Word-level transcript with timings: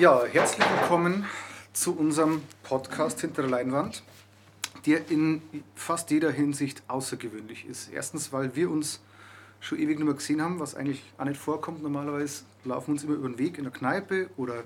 Ja, 0.00 0.24
herzlich 0.24 0.66
willkommen 0.66 1.26
zu 1.74 1.94
unserem 1.94 2.40
Podcast 2.62 3.20
Hinter 3.20 3.42
der 3.42 3.50
Leinwand, 3.50 4.02
der 4.86 5.10
in 5.10 5.42
fast 5.74 6.10
jeder 6.10 6.30
Hinsicht 6.30 6.82
außergewöhnlich 6.88 7.66
ist. 7.66 7.92
Erstens, 7.92 8.32
weil 8.32 8.56
wir 8.56 8.70
uns 8.70 9.00
schon 9.60 9.78
ewig 9.78 9.98
nicht 9.98 10.06
mehr 10.06 10.14
gesehen 10.14 10.40
haben, 10.40 10.58
was 10.58 10.74
eigentlich 10.74 11.02
auch 11.18 11.26
nicht 11.26 11.38
vorkommt. 11.38 11.82
Normalerweise 11.82 12.44
laufen 12.64 12.86
wir 12.86 12.92
uns 12.92 13.04
immer 13.04 13.16
über 13.16 13.28
den 13.28 13.36
Weg 13.36 13.58
in 13.58 13.64
der 13.64 13.74
Kneipe 13.74 14.30
oder 14.38 14.64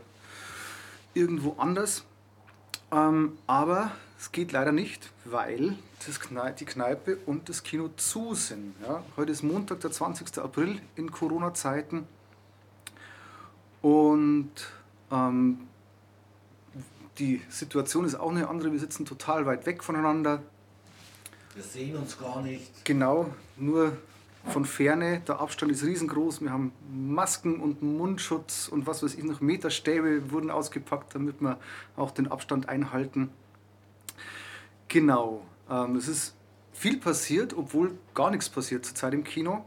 irgendwo 1.14 1.56
anders. 1.58 2.04
Ähm, 2.92 3.36
aber 3.48 3.90
es 4.20 4.30
geht 4.30 4.52
leider 4.52 4.70
nicht, 4.70 5.10
weil 5.24 5.74
das 6.06 6.20
Kneipe, 6.20 6.58
die 6.60 6.64
Kneipe 6.64 7.18
und 7.26 7.48
das 7.48 7.64
Kino 7.64 7.90
zu 7.96 8.36
sind. 8.36 8.76
Ja? 8.86 9.02
Heute 9.16 9.32
ist 9.32 9.42
Montag, 9.42 9.80
der 9.80 9.90
20. 9.90 10.38
April 10.38 10.80
in 10.94 11.10
Corona-Zeiten. 11.10 12.06
Und 13.82 14.52
ähm, 15.10 15.68
die 17.18 17.42
Situation 17.48 18.04
ist 18.04 18.14
auch 18.16 18.30
eine 18.30 18.48
andere. 18.48 18.72
Wir 18.72 18.80
sitzen 18.80 19.04
total 19.04 19.46
weit 19.46 19.66
weg 19.66 19.82
voneinander. 19.84 20.42
Wir 21.54 21.62
sehen 21.62 21.96
uns 21.96 22.18
gar 22.18 22.42
nicht. 22.42 22.84
Genau, 22.84 23.32
nur 23.56 23.96
von 24.46 24.64
Ferne. 24.64 25.20
Der 25.20 25.40
Abstand 25.40 25.70
ist 25.72 25.84
riesengroß. 25.84 26.40
Wir 26.40 26.50
haben 26.50 26.72
Masken 26.92 27.60
und 27.60 27.82
Mundschutz 27.82 28.68
und 28.68 28.86
was 28.86 29.02
weiß 29.02 29.14
ich 29.14 29.24
noch. 29.24 29.40
Meterstäbe 29.40 30.30
wurden 30.30 30.50
ausgepackt, 30.50 31.14
damit 31.14 31.40
wir 31.40 31.58
auch 31.96 32.10
den 32.10 32.30
Abstand 32.30 32.68
einhalten. 32.68 33.30
Genau. 34.88 35.46
Ähm, 35.70 35.96
es 35.96 36.08
ist 36.08 36.34
viel 36.72 36.98
passiert, 36.98 37.56
obwohl 37.56 37.96
gar 38.14 38.30
nichts 38.30 38.48
passiert 38.48 38.84
zurzeit 38.84 39.14
im 39.14 39.24
Kino. 39.24 39.64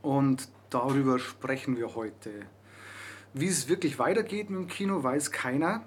Und 0.00 0.48
darüber 0.70 1.18
sprechen 1.18 1.76
wir 1.76 1.94
heute. 1.94 2.46
Wie 3.34 3.46
es 3.46 3.68
wirklich 3.68 3.98
weitergeht 3.98 4.50
mit 4.50 4.58
dem 4.58 4.66
Kino, 4.68 5.02
weiß 5.02 5.30
keiner. 5.30 5.82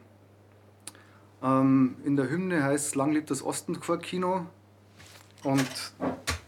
Ähm, 1.41 1.95
in 2.03 2.15
der 2.15 2.29
Hymne 2.29 2.63
heißt 2.63 2.87
es, 2.87 2.95
lang 2.95 3.11
lebt 3.11 3.31
das 3.31 3.43
Ostenchor-Kino. 3.43 4.45
Und 5.43 5.93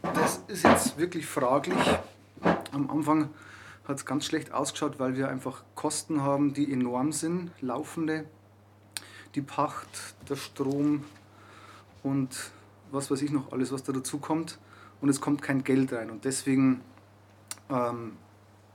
das 0.02 0.44
ist 0.48 0.64
jetzt 0.64 0.98
wirklich 0.98 1.26
fraglich. 1.26 1.80
Am 2.72 2.90
Anfang 2.90 3.30
hat 3.88 3.98
es 3.98 4.06
ganz 4.06 4.26
schlecht 4.26 4.54
ausgeschaut, 4.54 5.00
weil 5.00 5.16
wir 5.16 5.30
einfach 5.30 5.64
Kosten 5.76 6.22
haben, 6.22 6.54
die 6.54 6.72
enorm 6.72 7.12
sind, 7.12 7.52
laufende. 7.60 8.26
Die 9.36 9.42
Pacht, 9.42 10.16
der 10.30 10.36
Strom 10.36 11.04
und 12.04 12.52
was 12.92 13.10
weiß 13.10 13.22
ich 13.24 13.32
noch 13.32 13.52
alles, 13.52 13.72
was 13.72 13.84
da 13.84 13.92
dazu 13.92 14.20
kommt. 14.20 14.60
Und 15.02 15.10
es 15.10 15.20
kommt 15.20 15.42
kein 15.42 15.64
Geld 15.64 15.92
rein. 15.92 16.12
Und 16.12 16.24
deswegen 16.24 16.82
ähm, 17.70 18.14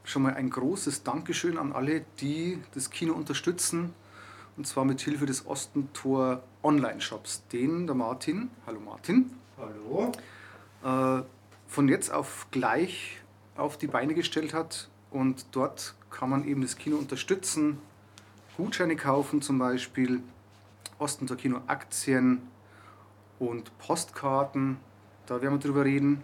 schon 0.08 0.22
mal 0.22 0.34
ein 0.34 0.48
großes 0.48 1.02
Dankeschön 1.02 1.58
an 1.58 1.72
alle, 1.72 2.04
die 2.20 2.58
das 2.74 2.90
Kino 2.90 3.12
unterstützen. 3.12 3.92
Und 4.56 4.66
zwar 4.66 4.84
mit 4.84 5.00
Hilfe 5.00 5.26
des 5.26 5.46
Ostentor 5.46 6.42
Online-Shops, 6.62 7.46
den 7.52 7.86
der 7.86 7.94
Martin, 7.94 8.50
hallo 8.66 8.80
Martin, 8.80 9.30
Hallo. 9.58 10.12
äh, 10.82 11.22
von 11.68 11.88
jetzt 11.88 12.10
auf 12.10 12.46
gleich 12.50 13.20
auf 13.56 13.76
die 13.76 13.86
Beine 13.86 14.14
gestellt 14.14 14.54
hat. 14.54 14.88
Und 15.10 15.46
dort 15.52 15.94
kann 16.10 16.30
man 16.30 16.46
eben 16.48 16.62
das 16.62 16.76
Kino 16.76 16.96
unterstützen, 16.96 17.78
Gutscheine 18.56 18.96
kaufen 18.96 19.40
zum 19.40 19.58
Beispiel, 19.58 20.20
Ostentor 20.98 21.36
Kino 21.36 21.60
Aktien 21.68 22.42
und 23.38 23.76
Postkarten. 23.78 24.78
Da 25.26 25.40
werden 25.40 25.54
wir 25.54 25.60
drüber 25.60 25.84
reden. 25.84 26.22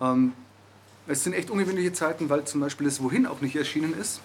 Ähm, 0.00 0.32
es 1.10 1.24
sind 1.24 1.32
echt 1.32 1.50
ungewöhnliche 1.50 1.92
Zeiten, 1.92 2.28
weil 2.30 2.44
zum 2.44 2.60
Beispiel 2.60 2.86
das 2.86 3.02
Wohin 3.02 3.26
auch 3.26 3.40
nicht 3.40 3.56
erschienen 3.56 3.98
ist. 3.98 4.20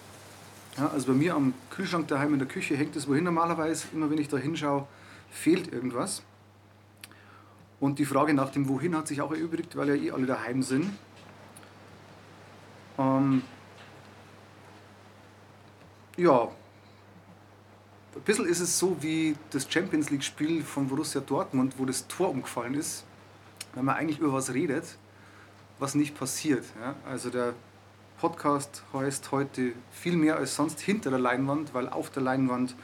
Ja, 0.76 0.88
also 0.88 1.08
bei 1.08 1.14
mir 1.14 1.34
am 1.34 1.54
Kühlschrank 1.70 2.06
daheim 2.08 2.32
in 2.32 2.38
der 2.38 2.48
Küche 2.48 2.76
hängt 2.76 2.94
das 2.94 3.08
Wohin 3.08 3.24
normalerweise. 3.24 3.88
Immer 3.92 4.10
wenn 4.10 4.18
ich 4.18 4.28
da 4.28 4.36
hinschaue, 4.36 4.86
fehlt 5.30 5.72
irgendwas. 5.72 6.22
Und 7.80 7.98
die 7.98 8.04
Frage 8.04 8.34
nach 8.34 8.50
dem 8.50 8.68
Wohin 8.68 8.96
hat 8.96 9.08
sich 9.08 9.20
auch 9.20 9.32
erübrigt, 9.32 9.76
weil 9.76 9.88
ja 9.88 9.94
eh 9.94 10.10
alle 10.10 10.26
daheim 10.26 10.62
sind. 10.62 10.92
Ähm, 12.98 13.42
ja, 16.16 16.42
ein 18.14 18.22
bisschen 18.24 18.46
ist 18.46 18.60
es 18.60 18.78
so 18.78 18.96
wie 19.00 19.36
das 19.50 19.70
Champions 19.70 20.10
League-Spiel 20.10 20.62
von 20.62 20.88
Borussia 20.88 21.20
Dortmund, 21.20 21.74
wo 21.78 21.84
das 21.84 22.06
Tor 22.06 22.30
umgefallen 22.30 22.74
ist, 22.74 23.04
wenn 23.74 23.84
man 23.84 23.96
eigentlich 23.96 24.20
über 24.20 24.32
was 24.32 24.54
redet, 24.54 24.96
was 25.78 25.94
nicht 25.94 26.18
passiert. 26.18 26.64
Ja? 26.80 26.94
Also 27.06 27.30
der 27.30 27.54
Podcast 28.20 28.82
heißt 28.92 29.30
heute 29.32 29.72
viel 29.90 30.16
mehr 30.16 30.36
als 30.36 30.56
sonst 30.56 30.80
hinter 30.80 31.10
der 31.10 31.18
Leinwand, 31.18 31.74
weil 31.74 31.88
auf 31.88 32.10
der 32.10 32.22
Leinwand 32.22 32.74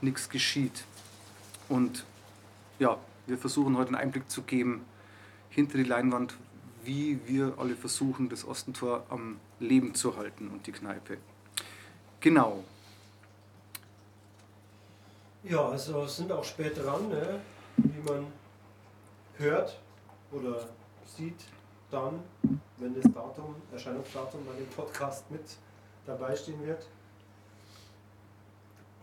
nichts 0.00 0.28
geschieht. 0.28 0.84
Und 1.68 2.04
ja, 2.78 2.98
wir 3.26 3.38
versuchen 3.38 3.76
heute 3.76 3.88
einen 3.88 3.96
Einblick 3.96 4.28
zu 4.30 4.42
geben 4.42 4.84
hinter 5.48 5.78
die 5.78 5.84
Leinwand, 5.84 6.34
wie 6.82 7.20
wir 7.26 7.54
alle 7.58 7.76
versuchen, 7.76 8.28
das 8.28 8.44
Ostentor 8.44 9.04
am 9.10 9.38
Leben 9.60 9.94
zu 9.94 10.16
halten 10.16 10.48
und 10.48 10.66
die 10.66 10.72
Kneipe. 10.72 11.18
Genau. 12.20 12.64
Ja, 15.44 15.68
also 15.68 16.02
es 16.02 16.16
sind 16.16 16.32
auch 16.32 16.44
spät 16.44 16.76
dran, 16.76 17.08
ne? 17.08 17.40
wie 17.76 18.10
man 18.10 18.26
hört 19.38 19.78
oder 20.32 20.68
sieht, 21.06 21.44
dann, 21.90 22.20
wenn 22.78 22.94
das 22.94 23.12
Datum, 23.12 23.56
Erscheinungsdatum 23.72 24.40
bei 24.46 24.54
dem 24.54 24.68
Podcast 24.68 25.30
mit 25.30 25.44
dabei 26.06 26.34
stehen 26.34 26.64
wird. 26.66 26.86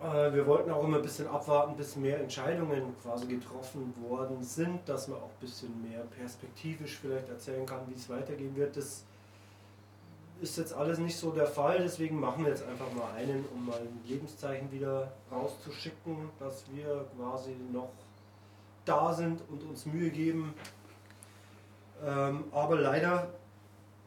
Äh, 0.01 0.33
wir 0.33 0.45
wollten 0.45 0.71
auch 0.71 0.83
immer 0.83 0.97
ein 0.97 1.03
bisschen 1.03 1.27
abwarten, 1.27 1.75
bis 1.75 1.95
mehr 1.95 2.19
Entscheidungen 2.19 2.95
quasi 3.01 3.25
getroffen 3.27 3.93
worden 4.07 4.43
sind, 4.43 4.87
dass 4.87 5.07
man 5.07 5.19
auch 5.19 5.29
ein 5.29 5.41
bisschen 5.41 5.89
mehr 5.89 6.01
perspektivisch 6.17 6.99
vielleicht 6.99 7.29
erzählen 7.29 7.65
kann, 7.65 7.81
wie 7.87 7.95
es 7.95 8.09
weitergehen 8.09 8.55
wird. 8.55 8.77
Das 8.77 9.03
ist 10.39 10.57
jetzt 10.57 10.73
alles 10.73 10.99
nicht 10.99 11.17
so 11.17 11.31
der 11.31 11.47
Fall, 11.47 11.79
deswegen 11.79 12.19
machen 12.19 12.43
wir 12.43 12.51
jetzt 12.51 12.67
einfach 12.67 12.91
mal 12.93 13.11
einen, 13.15 13.43
um 13.53 13.65
mal 13.65 13.79
ein 13.79 13.99
Lebenszeichen 14.07 14.71
wieder 14.71 15.11
rauszuschicken, 15.31 16.29
dass 16.39 16.63
wir 16.71 17.05
quasi 17.17 17.55
noch 17.71 17.89
da 18.85 19.13
sind 19.13 19.41
und 19.49 19.63
uns 19.63 19.85
Mühe 19.87 20.11
geben. 20.11 20.53
Ähm, 22.05 22.45
aber 22.51 22.75
leider 22.79 23.27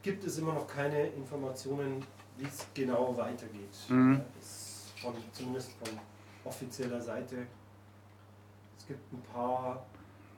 gibt 0.03 0.25
es 0.25 0.39
immer 0.39 0.55
noch 0.55 0.67
keine 0.67 1.09
Informationen, 1.09 2.05
wie 2.39 2.45
es 2.47 2.67
genau 2.75 3.15
weitergeht. 3.17 3.75
Mhm. 3.89 4.21
Ist 4.41 4.93
von, 5.01 5.15
zumindest 5.33 5.73
von 5.73 5.99
offizieller 6.45 7.01
Seite. 7.01 7.47
Es 8.79 8.87
gibt 8.87 9.13
ein 9.13 9.23
paar 9.33 9.85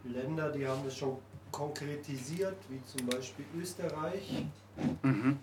Länder, 0.04 0.50
die 0.50 0.66
haben 0.66 0.82
das 0.84 0.96
schon 0.96 1.16
konkretisiert, 1.50 2.56
wie 2.68 2.82
zum 2.84 3.06
Beispiel 3.08 3.44
Österreich 3.56 4.44
Mhm. 5.02 5.38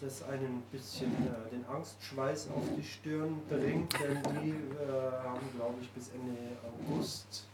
das 0.00 0.24
einen 0.24 0.56
ein 0.58 0.62
bisschen 0.72 1.10
äh, 1.24 1.50
den 1.50 1.64
Angstschweiß 1.66 2.48
auf 2.48 2.64
die 2.76 2.82
Stirn 2.82 3.40
bringt, 3.48 3.92
denn 4.00 4.20
die 4.42 4.50
äh, 4.50 5.12
haben, 5.24 5.48
glaube 5.56 5.76
ich, 5.80 5.88
bis 5.92 6.08
Ende 6.08 6.36
August 6.90 7.44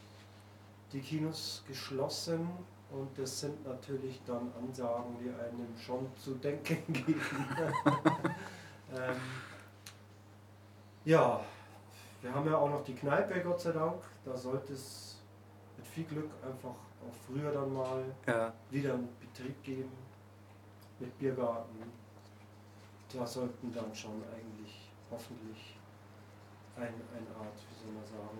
die 0.92 1.00
Kinos 1.00 1.62
geschlossen 1.68 2.48
und 2.92 3.16
das 3.18 3.40
sind 3.40 3.64
natürlich 3.66 4.20
dann 4.26 4.52
Ansagen, 4.60 5.16
die 5.18 5.28
einem 5.30 5.76
schon 5.78 6.06
zu 6.16 6.34
denken 6.34 6.92
geben. 6.92 7.20
ähm, 8.94 9.16
ja, 11.04 11.40
wir 12.20 12.34
haben 12.34 12.46
ja 12.46 12.56
auch 12.56 12.70
noch 12.70 12.84
die 12.84 12.94
Kneipe, 12.94 13.40
Gott 13.40 13.60
sei 13.60 13.72
Dank. 13.72 14.02
Da 14.24 14.36
sollte 14.36 14.72
es 14.74 15.20
mit 15.76 15.86
viel 15.86 16.04
Glück 16.04 16.30
einfach 16.44 16.70
auch 16.70 17.14
früher 17.26 17.50
dann 17.50 17.72
mal 17.72 18.04
Ja. 18.26 18.52
wieder 18.70 18.94
einen 18.94 19.08
Betrieb 19.20 19.62
geben 19.64 19.90
mit 21.00 21.18
Biergarten. 21.18 21.82
Da 23.12 23.26
sollten 23.26 23.72
dann 23.72 23.94
schon 23.94 24.22
eigentlich 24.32 24.90
hoffentlich 25.10 25.76
ein, 26.76 26.82
eine 26.84 27.36
Art, 27.38 27.56
wie 27.68 27.84
soll 27.84 27.92
man 27.92 28.04
sagen, 28.06 28.38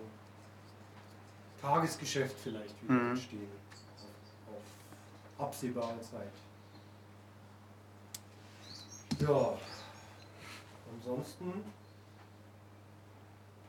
Tagesgeschäft 1.61 2.37
vielleicht 2.39 2.81
wieder 2.83 2.93
Mhm. 2.93 3.09
entstehen. 3.11 3.47
Auf, 5.37 5.41
auf 5.41 5.47
absehbare 5.47 5.99
Zeit. 6.01 6.31
Ja, 9.19 9.57
ansonsten 10.95 11.63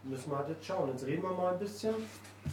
müssen 0.02 0.30
wir 0.30 0.38
halt 0.38 0.48
jetzt 0.48 0.64
schauen. 0.64 0.90
Jetzt 0.90 1.04
reden 1.04 1.22
wir 1.22 1.32
mal 1.32 1.52
ein 1.52 1.58
bisschen, 1.58 1.94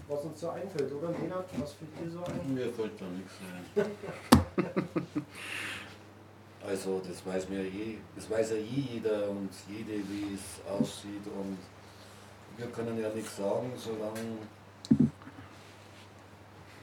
was 0.07 0.23
uns 0.23 0.39
so 0.39 0.49
einfällt, 0.49 0.91
oder 0.91 1.09
Nenad? 1.09 1.45
Was 1.57 1.73
fällt 1.73 1.99
dir 1.99 2.11
so 2.11 2.23
ein? 2.23 2.53
Mir 2.53 2.71
fällt 2.71 2.99
da 2.99 3.05
nichts 3.05 3.33
ein. 3.75 3.91
Also 6.63 7.01
das 7.05 7.25
weiß 7.25 7.49
mir 7.49 7.63
je, 7.63 7.97
das 8.15 8.29
weiß 8.29 8.51
ja 8.51 8.57
jeder 8.57 9.29
und 9.29 9.49
jede, 9.67 9.93
wie 10.07 10.35
es 10.35 10.61
aussieht 10.69 11.25
und 11.25 11.57
wir 12.55 12.67
können 12.67 12.99
ja 13.01 13.09
nichts 13.09 13.37
sagen, 13.37 13.73
solange 13.75 14.37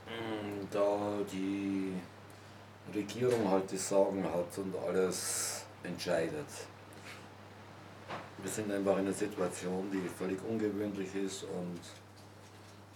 mm, 0.07 0.67
da 0.71 1.19
die 1.33 1.93
Regierung 2.95 3.51
halt 3.51 3.73
das 3.73 3.89
Sagen 3.89 4.25
hat 4.25 4.59
und 4.59 4.75
alles 4.87 5.65
entscheidet. 5.83 6.47
wir 8.39 8.51
sind 8.51 8.71
einfach 8.71 8.95
in 8.95 9.01
einer 9.01 9.13
Situation, 9.13 9.91
die 9.93 10.09
völlig 10.09 10.39
ungewöhnlich 10.49 11.15
ist 11.15 11.45
und 11.45 11.81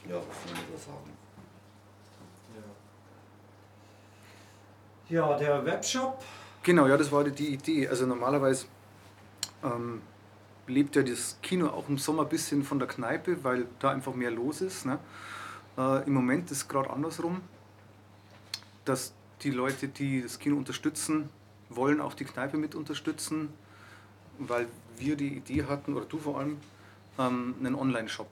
ja, 0.08 0.16
was 0.16 0.24
soll 0.24 0.54
ich 0.54 0.74
da 0.74 0.92
sagen? 0.92 1.10
Ja. 5.08 5.28
ja, 5.30 5.38
der 5.38 5.64
Webshop. 5.64 6.22
Genau, 6.62 6.86
ja, 6.86 6.96
das 6.96 7.10
war 7.10 7.24
die 7.24 7.54
Idee. 7.54 7.88
Also 7.88 8.06
normalerweise 8.06 8.66
ähm, 9.64 10.02
lebt 10.66 10.96
ja 10.96 11.02
das 11.02 11.38
Kino 11.42 11.68
auch 11.68 11.88
im 11.88 11.98
Sommer 11.98 12.22
ein 12.22 12.28
bisschen 12.28 12.62
von 12.62 12.78
der 12.78 12.88
Kneipe, 12.88 13.42
weil 13.44 13.66
da 13.78 13.90
einfach 13.90 14.14
mehr 14.14 14.30
los 14.30 14.60
ist. 14.60 14.86
Ne? 14.86 14.98
Äh, 15.76 16.06
Im 16.06 16.14
Moment 16.14 16.50
ist 16.50 16.58
es 16.58 16.68
gerade 16.68 16.90
andersrum, 16.90 17.40
dass 18.84 19.12
die 19.42 19.50
Leute, 19.50 19.88
die 19.88 20.22
das 20.22 20.38
Kino 20.38 20.56
unterstützen, 20.56 21.28
wollen 21.68 22.00
auch 22.00 22.14
die 22.14 22.24
Kneipe 22.24 22.56
mit 22.56 22.74
unterstützen, 22.74 23.48
weil 24.38 24.66
wir 24.96 25.16
die 25.16 25.36
Idee 25.36 25.64
hatten, 25.64 25.94
oder 25.94 26.04
du 26.06 26.18
vor 26.18 26.38
allem, 26.38 26.58
ähm, 27.18 27.54
einen 27.60 27.74
Online-Shop 27.74 28.30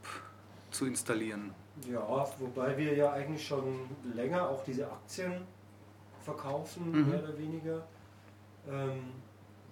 zu 0.71 0.87
installieren. 0.87 1.53
Ja, 1.91 2.27
wobei 2.39 2.77
wir 2.77 2.95
ja 2.95 3.13
eigentlich 3.13 3.47
schon 3.47 3.89
länger 4.15 4.49
auch 4.49 4.63
diese 4.65 4.91
Aktien 4.91 5.43
verkaufen, 6.21 6.91
mhm. 6.91 7.11
mehr 7.11 7.23
oder 7.23 7.39
weniger. 7.39 7.87
Ähm, 8.69 9.01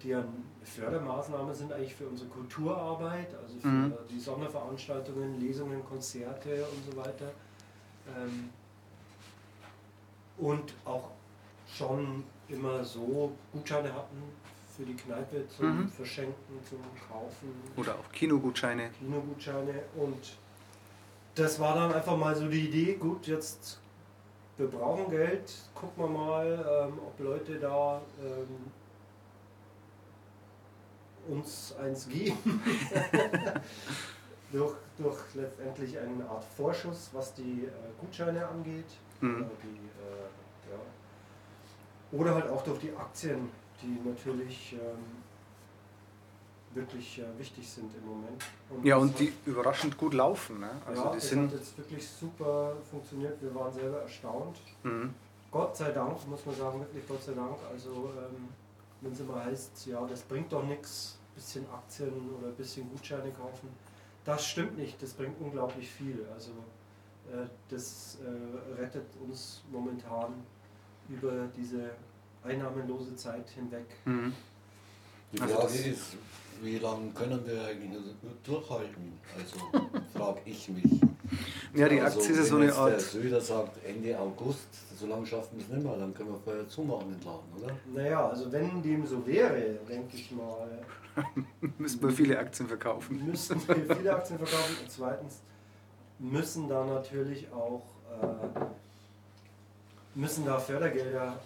die 0.01 0.15
eine 0.15 0.25
Fördermaßnahme 0.63 1.53
sind 1.53 1.73
eigentlich 1.73 1.93
für 1.93 2.07
unsere 2.07 2.29
Kulturarbeit, 2.29 3.35
also 3.35 3.59
für 3.59 3.67
mhm. 3.67 3.93
die 4.09 4.19
Sonderveranstaltungen, 4.19 5.39
Lesungen, 5.39 5.83
Konzerte 5.85 6.65
und 6.65 6.91
so 6.91 6.97
weiter. 6.97 7.31
Ähm, 8.17 8.49
und 10.37 10.73
auch 10.85 11.11
schon 11.77 12.23
immer 12.47 12.83
so 12.83 13.31
Gutscheine 13.53 13.93
hatten 13.93 14.23
für 14.75 14.83
die 14.83 14.95
Kneipe 14.95 15.47
zum 15.49 15.81
mhm. 15.81 15.89
Verschenken, 15.89 16.59
zum 16.67 16.79
Kaufen. 17.07 17.53
Oder 17.75 17.95
auch 17.95 18.11
Kinogutscheine. 18.11 18.89
Kinogutscheine. 18.99 19.83
Und 19.95 20.37
das 21.35 21.59
war 21.59 21.75
dann 21.75 21.93
einfach 21.93 22.17
mal 22.17 22.35
so 22.35 22.47
die 22.47 22.67
Idee, 22.67 22.95
gut, 22.95 23.27
jetzt 23.27 23.79
wir 24.59 24.67
brauchen 24.67 25.09
Geld, 25.09 25.53
gucken 25.73 26.03
wir 26.03 26.09
mal, 26.09 26.87
ähm, 26.89 26.99
ob 26.99 27.17
Leute 27.19 27.59
da 27.59 28.01
ähm, 28.21 28.71
uns 31.33 31.73
eins 31.81 32.09
geben. 32.09 32.37
durch, 34.51 34.75
durch 34.97 35.19
letztendlich 35.35 35.97
eine 35.97 36.29
Art 36.29 36.43
Vorschuss, 36.43 37.09
was 37.13 37.33
die 37.33 37.65
äh, 37.65 37.69
Gutscheine 38.01 38.45
angeht. 38.45 38.97
Mhm. 39.21 39.45
Die, 39.63 39.67
äh, 39.67 39.98
ja. 39.98 39.98
Oder 42.11 42.35
halt 42.35 42.49
auch 42.49 42.63
durch 42.63 42.79
die 42.79 42.95
Aktien, 42.95 43.49
die 43.81 43.99
natürlich 44.07 44.73
ähm, 44.73 45.19
wirklich 46.73 47.19
äh, 47.19 47.39
wichtig 47.39 47.69
sind 47.69 47.91
im 47.95 48.05
Moment. 48.05 48.43
Und 48.69 48.85
ja, 48.85 48.97
und 48.97 49.17
die 49.19 49.33
überraschend 49.45 49.97
gut 49.97 50.13
laufen. 50.13 50.59
Ne? 50.59 50.69
Also 50.85 51.03
ja, 51.03 51.09
die 51.09 51.15
das 51.15 51.29
sind 51.29 51.51
hat 51.51 51.59
jetzt 51.59 51.77
wirklich 51.77 52.07
super 52.07 52.73
funktioniert. 52.89 53.41
Wir 53.41 53.53
waren 53.53 53.71
selber 53.73 54.01
erstaunt. 54.01 54.57
Mhm. 54.83 55.13
Gott 55.51 55.75
sei 55.75 55.91
Dank, 55.91 56.27
muss 56.27 56.45
man 56.45 56.55
sagen, 56.55 56.79
wirklich 56.79 57.07
Gott 57.07 57.23
sei 57.23 57.33
Dank. 57.33 57.57
Also, 57.71 58.11
ähm, 58.17 58.49
wenn 59.01 59.11
es 59.11 59.19
immer 59.19 59.43
heißt, 59.43 59.87
ja, 59.87 60.05
das 60.05 60.21
bringt 60.21 60.51
doch 60.51 60.63
nichts, 60.63 61.17
bisschen 61.33 61.65
Aktien 61.71 62.11
oder 62.37 62.49
ein 62.49 62.55
bisschen 62.55 62.89
Gutscheine 62.89 63.31
kaufen. 63.31 63.69
Das 64.25 64.45
stimmt 64.45 64.77
nicht, 64.77 65.01
das 65.01 65.13
bringt 65.13 65.39
unglaublich 65.39 65.89
viel. 65.89 66.25
Also, 66.33 66.51
äh, 67.31 67.47
das 67.69 68.17
äh, 68.21 68.79
rettet 68.81 69.07
uns 69.27 69.63
momentan 69.71 70.33
über 71.09 71.47
diese 71.55 71.91
einnahmenlose 72.43 73.15
Zeit 73.15 73.49
hinweg. 73.49 73.85
Mhm. 74.05 74.33
Die 75.31 75.37
Frage 75.37 75.57
also 75.59 75.89
ist, 75.89 76.17
wie 76.61 76.77
lange 76.77 77.11
können 77.11 77.45
wir 77.45 77.65
eigentlich 77.65 78.15
durchhalten? 78.43 79.19
Also 79.37 79.57
frage 80.13 80.41
ich 80.45 80.69
mich. 80.69 81.01
Ja, 81.75 81.87
die 81.87 82.01
also, 82.01 82.19
Aktie 82.19 82.35
ist 82.35 82.49
so 82.49 82.57
eine 82.57 82.73
Art. 82.73 82.91
Der 82.93 82.99
Söder 82.99 83.41
sagt 83.41 83.83
Ende 83.85 84.17
August, 84.19 84.67
so 84.97 85.05
lange 85.05 85.25
schaffen 85.25 85.57
wir 85.57 85.65
es 85.65 85.71
nicht 85.71 85.83
mehr, 85.83 85.95
dann 85.97 86.13
können 86.13 86.31
wir 86.31 86.39
vorher 86.39 86.67
zumachen 86.67 87.11
den 87.11 87.21
Laden, 87.23 87.53
oder? 87.57 87.75
Naja, 87.93 88.27
also 88.27 88.51
wenn 88.51 88.81
dem 88.81 89.05
so 89.05 89.25
wäre, 89.25 89.79
denke 89.87 90.17
ich 90.17 90.31
mal. 90.31 90.67
müssen 91.77 92.01
wir 92.01 92.11
viele 92.11 92.39
Aktien 92.39 92.67
verkaufen. 92.67 93.25
Müssen 93.25 93.61
wir 93.67 93.95
viele 93.95 94.15
Aktien 94.15 94.39
verkaufen 94.39 94.77
und 94.81 94.91
zweitens 94.91 95.41
müssen 96.17 96.67
da 96.67 96.85
natürlich 96.85 97.51
auch 97.51 97.83
äh, 98.21 98.65
müssen 100.15 100.45
da 100.45 100.59
Fördergelder 100.59 101.39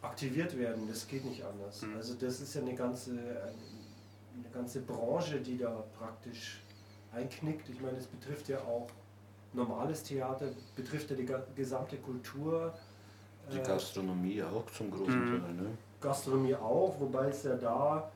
aktiviert 0.00 0.56
werden. 0.58 0.86
Das 0.88 1.06
geht 1.06 1.24
nicht 1.24 1.44
anders. 1.44 1.82
Mhm. 1.82 1.96
Also 1.96 2.14
das 2.14 2.40
ist 2.40 2.54
ja 2.54 2.62
eine 2.62 2.74
ganze, 2.74 3.12
eine 3.12 4.48
ganze 4.52 4.80
Branche, 4.80 5.40
die 5.40 5.58
da 5.58 5.84
praktisch 5.98 6.62
einknickt. 7.12 7.68
Ich 7.68 7.80
meine, 7.80 7.98
es 7.98 8.06
betrifft 8.06 8.48
ja 8.48 8.58
auch 8.58 8.88
normales 9.52 10.02
Theater, 10.02 10.46
betrifft 10.74 11.10
ja 11.10 11.16
die 11.16 11.28
gesamte 11.54 11.96
Kultur. 11.98 12.74
Die 13.52 13.58
äh, 13.58 13.62
Gastronomie 13.62 14.42
auch 14.42 14.66
zum 14.70 14.90
großen 14.90 15.24
mhm. 15.24 15.42
Teil. 15.42 15.54
Ne? 15.54 15.66
Gastronomie 16.00 16.54
auch, 16.54 16.98
wobei 16.98 17.28
es 17.28 17.44
ja 17.44 17.54
da 17.54 18.10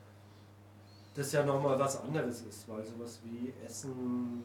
das 1.17 1.31
ja 1.31 1.43
nochmal 1.43 1.79
was 1.79 1.99
anderes 1.99 2.41
ist, 2.41 2.69
weil 2.69 2.85
sowas 2.85 3.19
wie 3.23 3.51
Essen, 3.65 4.43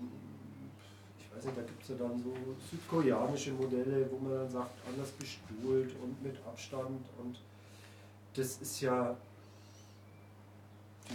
weiß 1.34 1.44
nicht, 1.44 1.56
da 1.56 1.62
gibt 1.62 1.82
es 1.82 1.88
ja 1.88 1.94
dann 1.96 2.19
so 2.23 2.32
südkoreanische 2.70 3.53
Modelle, 3.53 4.08
wo 4.10 4.19
man 4.19 4.39
dann 4.39 4.51
sagt, 4.51 4.79
anders 4.86 5.10
bestuhlt 5.12 5.94
und 6.03 6.22
mit 6.22 6.36
Abstand 6.46 7.01
und 7.19 7.39
das 8.34 8.56
ist 8.58 8.81
ja 8.81 9.17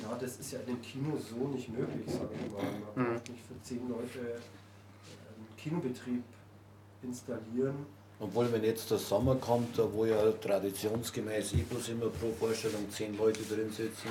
ja, 0.04 0.18
das 0.20 0.38
ist 0.38 0.52
ja 0.52 0.60
in 0.60 0.68
dem 0.68 0.82
Kino 0.82 1.18
so 1.18 1.48
nicht 1.48 1.70
möglich, 1.70 2.06
sage 2.06 2.30
ich 2.34 2.52
mal. 2.52 2.64
Man 2.96 3.10
mhm. 3.10 3.14
braucht 3.16 3.30
nicht 3.30 3.42
für 3.48 3.62
zehn 3.64 3.90
Leute 3.90 4.20
einen 4.20 5.58
Kinobetrieb 5.58 6.24
installieren. 7.02 7.86
Obwohl, 8.20 8.52
wenn 8.52 8.64
jetzt 8.64 8.90
der 8.90 8.98
Sommer 8.98 9.36
kommt, 9.36 9.78
wo 9.94 10.06
ja 10.06 10.32
traditionsgemäß 10.32 11.54
eh 11.54 11.62
bloß 11.62 11.90
immer 11.90 12.10
pro 12.10 12.32
Vorstellung 12.40 12.90
zehn 12.90 13.16
Leute 13.16 13.44
drin 13.44 13.72
sitzen, 13.72 14.10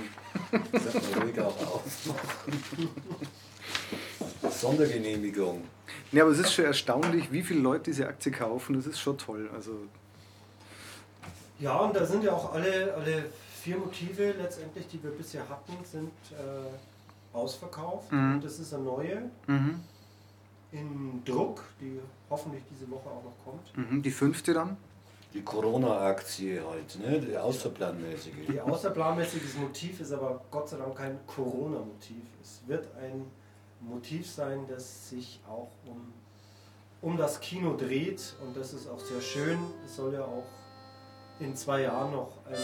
sollte 0.73 1.11
man 1.11 1.23
ruhig 1.23 1.41
auch 1.41 1.75
aufmachen. 1.75 2.89
Sondergenehmigung. 4.61 5.63
Ja, 6.13 6.25
aber 6.25 6.33
es 6.33 6.39
ist 6.39 6.53
schon 6.53 6.65
erstaunlich, 6.65 7.31
wie 7.31 7.43
viele 7.43 7.61
Leute 7.61 7.85
diese 7.85 8.07
Aktie 8.09 8.33
kaufen. 8.33 8.75
Das 8.75 8.87
ist 8.87 8.99
schon 8.99 9.19
toll. 9.19 9.49
Also 9.55 9.87
ja, 11.59 11.79
und 11.79 11.97
da 11.97 12.05
sind 12.05 12.23
ja 12.23 12.33
auch 12.33 12.53
alle, 12.53 12.95
alle 12.95 13.25
vier 13.63 13.79
Motive 13.79 14.33
letztendlich, 14.33 14.87
die 14.89 15.03
wir 15.03 15.11
bisher 15.11 15.49
hatten, 15.49 15.73
sind 15.85 16.13
äh, 16.33 17.37
ausverkauft. 17.37 18.13
Mhm. 18.13 18.35
Und 18.35 18.45
das 18.45 18.59
ist 18.59 18.75
eine 18.75 18.85
neue 18.85 19.31
mhm. 19.47 19.81
in 20.73 21.23
Druck, 21.25 21.65
die 21.81 21.99
hoffentlich 22.29 22.63
diese 22.71 22.91
Woche 22.91 23.09
auch 23.09 23.25
noch 23.25 23.45
kommt. 23.45 23.77
Mhm. 23.77 24.03
Die 24.03 24.11
fünfte 24.11 24.53
dann? 24.53 24.77
Die 25.33 25.43
Corona-Aktie 25.43 26.63
halt, 26.67 26.99
ne? 26.99 27.21
die 27.21 27.37
außerplanmäßige. 27.37 28.33
Die 28.49 28.61
außerplanmäßiges 28.61 29.57
Motiv 29.57 30.01
ist 30.01 30.13
aber 30.13 30.43
Gott 30.51 30.69
sei 30.69 30.79
Dank 30.79 30.97
kein 30.97 31.19
Corona-Motiv. 31.27 32.23
Es 32.41 32.63
wird 32.67 32.87
ein 32.97 33.27
Motiv 33.81 34.31
sein, 34.31 34.67
das 34.69 35.11
sich 35.11 35.41
auch 35.49 35.71
um, 35.85 36.13
um 37.03 37.17
das 37.17 37.41
Kino 37.41 37.77
dreht 37.77 38.35
und 38.45 38.57
das 38.57 38.73
ist 38.73 38.89
auch 38.89 39.01
sehr 39.01 39.21
schön. 39.21 39.59
Es 39.85 39.97
soll 39.97 40.15
ja 40.15 40.23
auch 40.23 40.47
in 41.39 41.55
zwei 41.55 41.83
Jahren 41.83 42.13
noch 42.13 42.33
eine 42.47 42.57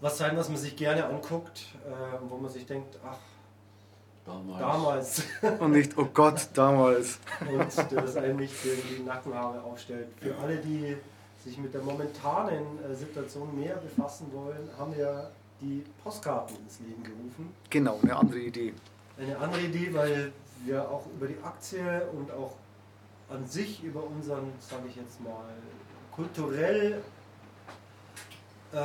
was 0.00 0.16
sein, 0.16 0.36
was 0.36 0.48
man 0.48 0.56
sich 0.56 0.76
gerne 0.76 1.04
anguckt, 1.04 1.66
äh, 1.86 1.90
wo 2.28 2.36
man 2.36 2.50
sich 2.50 2.64
denkt, 2.64 2.98
ach, 3.04 3.18
damals. 4.24 4.58
damals. 4.60 5.22
Und 5.60 5.72
nicht, 5.72 5.96
oh 5.98 6.08
Gott, 6.12 6.48
damals. 6.54 7.18
Und 7.40 7.92
das 7.92 8.16
einem 8.16 8.36
nicht 8.38 8.54
die 8.64 9.02
Nackenhaare 9.02 9.62
aufstellt. 9.62 10.08
Für 10.18 10.34
alle, 10.38 10.56
die 10.56 10.96
sich 11.44 11.58
mit 11.58 11.74
der 11.74 11.82
momentanen 11.82 12.82
äh, 12.82 12.94
Situation 12.94 13.54
mehr 13.58 13.76
befassen 13.76 14.32
wollen, 14.32 14.68
haben 14.78 14.96
wir 14.96 15.30
die 15.60 15.84
Postkarten 16.02 16.56
ins 16.56 16.80
Leben 16.80 17.02
gerufen. 17.02 17.54
Genau, 17.68 17.98
eine 18.02 18.16
andere 18.16 18.38
Idee. 18.38 18.72
Eine 19.20 19.36
andere 19.38 19.60
Idee, 19.60 19.92
weil 19.92 20.32
wir 20.64 20.88
auch 20.88 21.06
über 21.14 21.26
die 21.26 21.38
Aktie 21.42 22.08
und 22.12 22.30
auch 22.32 22.56
an 23.28 23.46
sich 23.46 23.84
über 23.84 24.02
unseren, 24.02 24.52
sage 24.60 24.84
ich 24.88 24.96
jetzt 24.96 25.20
mal, 25.20 25.44
kulturell 26.10 27.02
äh, 28.72 28.76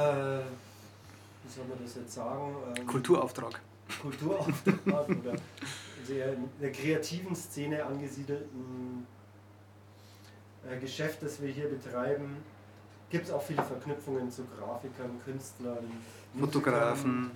wie 1.45 1.53
soll 1.53 1.65
man 1.67 1.77
das 1.83 1.95
jetzt 1.95 2.13
sagen? 2.13 2.55
Ähm, 2.75 2.87
Kulturauftrag. 2.87 3.61
Kulturauftrag 4.01 5.09
oder 5.09 5.35
sehr 6.03 6.33
in 6.33 6.49
der 6.59 6.71
kreativen 6.71 7.35
Szene 7.35 7.85
angesiedelten 7.85 9.05
äh, 10.67 10.79
Geschäft, 10.79 11.21
das 11.21 11.39
wir 11.41 11.49
hier 11.49 11.69
betreiben, 11.69 12.37
gibt 13.11 13.25
es 13.25 13.31
auch 13.31 13.43
viele 13.43 13.61
Verknüpfungen 13.61 14.31
zu 14.31 14.43
Grafikern, 14.45 15.21
Künstlern, 15.23 15.85
Fotografen. 16.39 17.31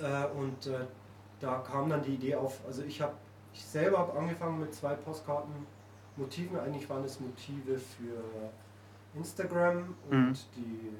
Äh, 0.00 0.26
und 0.36 0.66
äh, 0.66 0.80
da 1.40 1.58
kam 1.58 1.88
dann 1.88 2.02
die 2.02 2.14
Idee 2.14 2.34
auf, 2.34 2.60
also 2.66 2.82
ich 2.82 3.00
habe, 3.00 3.14
ich 3.52 3.64
selber 3.64 3.98
habe 3.98 4.18
angefangen 4.18 4.60
mit 4.60 4.74
zwei 4.74 4.94
Postkartenmotiven, 4.94 6.58
eigentlich 6.58 6.88
waren 6.88 7.04
es 7.04 7.20
Motive 7.20 7.78
für 7.78 8.22
Instagram 9.14 9.94
und 10.10 10.28
mhm. 10.30 10.36
die, 10.56 10.90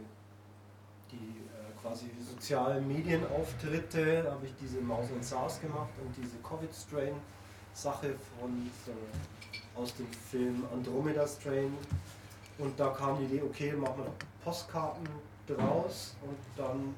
die 1.13 1.49
quasi 1.81 2.11
sozialen 2.21 2.87
Medienauftritte, 2.89 4.31
habe 4.31 4.47
ich 4.47 4.55
diese 4.61 4.81
Maus 4.81 5.11
und 5.11 5.25
SARS 5.25 5.61
gemacht 5.61 5.91
und 6.05 6.17
diese 6.17 6.37
Covid-Strain-Sache 6.39 8.15
von 8.39 8.71
so, 8.85 8.93
aus 9.81 9.95
dem 9.95 10.07
Film 10.07 10.65
Andromeda 10.73 11.27
Strain. 11.27 11.73
Und 12.59 12.79
da 12.79 12.89
kam 12.89 13.19
die 13.19 13.25
Idee, 13.25 13.43
okay, 13.43 13.73
machen 13.73 13.99
wir 13.99 14.05
noch 14.07 14.17
Postkarten 14.43 15.09
draus 15.47 16.17
und 16.23 16.37
dann 16.57 16.95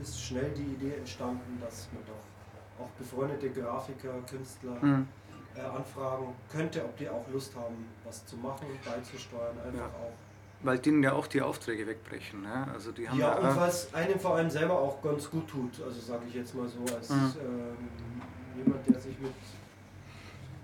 ist 0.00 0.18
schnell 0.20 0.50
die 0.52 0.62
Idee 0.62 0.94
entstanden, 0.96 1.60
dass 1.60 1.88
man 1.92 2.02
doch 2.06 2.33
auch 2.78 2.88
befreundete 2.98 3.50
Grafiker, 3.50 4.14
Künstler 4.28 4.76
Mhm. 4.82 5.08
äh, 5.56 5.60
anfragen 5.60 6.34
könnte, 6.50 6.84
ob 6.84 6.96
die 6.96 7.08
auch 7.08 7.24
Lust 7.32 7.54
haben, 7.54 7.86
was 8.04 8.26
zu 8.26 8.36
machen, 8.36 8.66
beizusteuern, 8.84 9.56
einfach 9.64 9.78
Ja. 9.78 9.86
auch. 9.86 10.12
Weil 10.62 10.78
denen 10.78 11.02
ja 11.02 11.12
auch 11.12 11.26
die 11.26 11.42
Aufträge 11.42 11.86
wegbrechen. 11.86 12.40
Ne? 12.42 12.66
Also 12.72 12.90
die 12.90 13.08
haben 13.08 13.18
Ja, 13.18 13.38
ja, 13.40 13.50
und 13.50 13.56
was 13.56 13.92
einem 13.94 14.18
vor 14.18 14.36
allem 14.36 14.48
selber 14.50 14.78
auch 14.80 15.00
ganz 15.02 15.30
gut 15.30 15.46
tut, 15.48 15.80
also 15.84 16.00
sage 16.00 16.22
ich 16.26 16.34
jetzt 16.34 16.54
mal 16.54 16.66
so, 16.66 16.80
als 16.94 17.10
Mhm. 17.10 17.32
ähm, 17.40 18.22
jemand, 18.56 18.86
der 18.86 18.98
sich 19.00 19.18
mit 19.20 19.32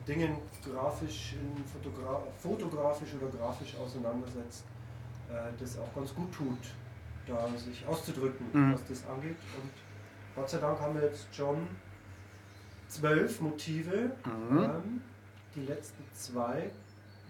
Dingen 0.08 0.36
grafisch, 0.64 1.34
in 1.34 1.64
Fotogra 1.64 2.22
fotografisch 2.38 3.10
oder 3.20 3.30
grafisch 3.36 3.76
auseinandersetzt, 3.76 4.64
äh, 5.28 5.52
das 5.60 5.78
auch 5.78 5.94
ganz 5.94 6.14
gut 6.14 6.32
tut, 6.32 6.58
da 7.26 7.46
sich 7.56 7.86
auszudrücken, 7.86 8.46
Mhm. 8.52 8.72
was 8.72 8.84
das 8.86 9.06
angeht. 9.06 9.36
Und 9.62 9.70
Gott 10.34 10.48
sei 10.50 10.58
Dank 10.58 10.80
haben 10.80 10.94
wir 10.94 11.02
jetzt 11.04 11.32
schon 11.34 11.68
zwölf 12.90 13.40
Motive. 13.40 14.12
Mhm. 14.24 14.58
Ähm, 14.58 15.02
die 15.54 15.66
letzten 15.66 16.04
zwei 16.14 16.70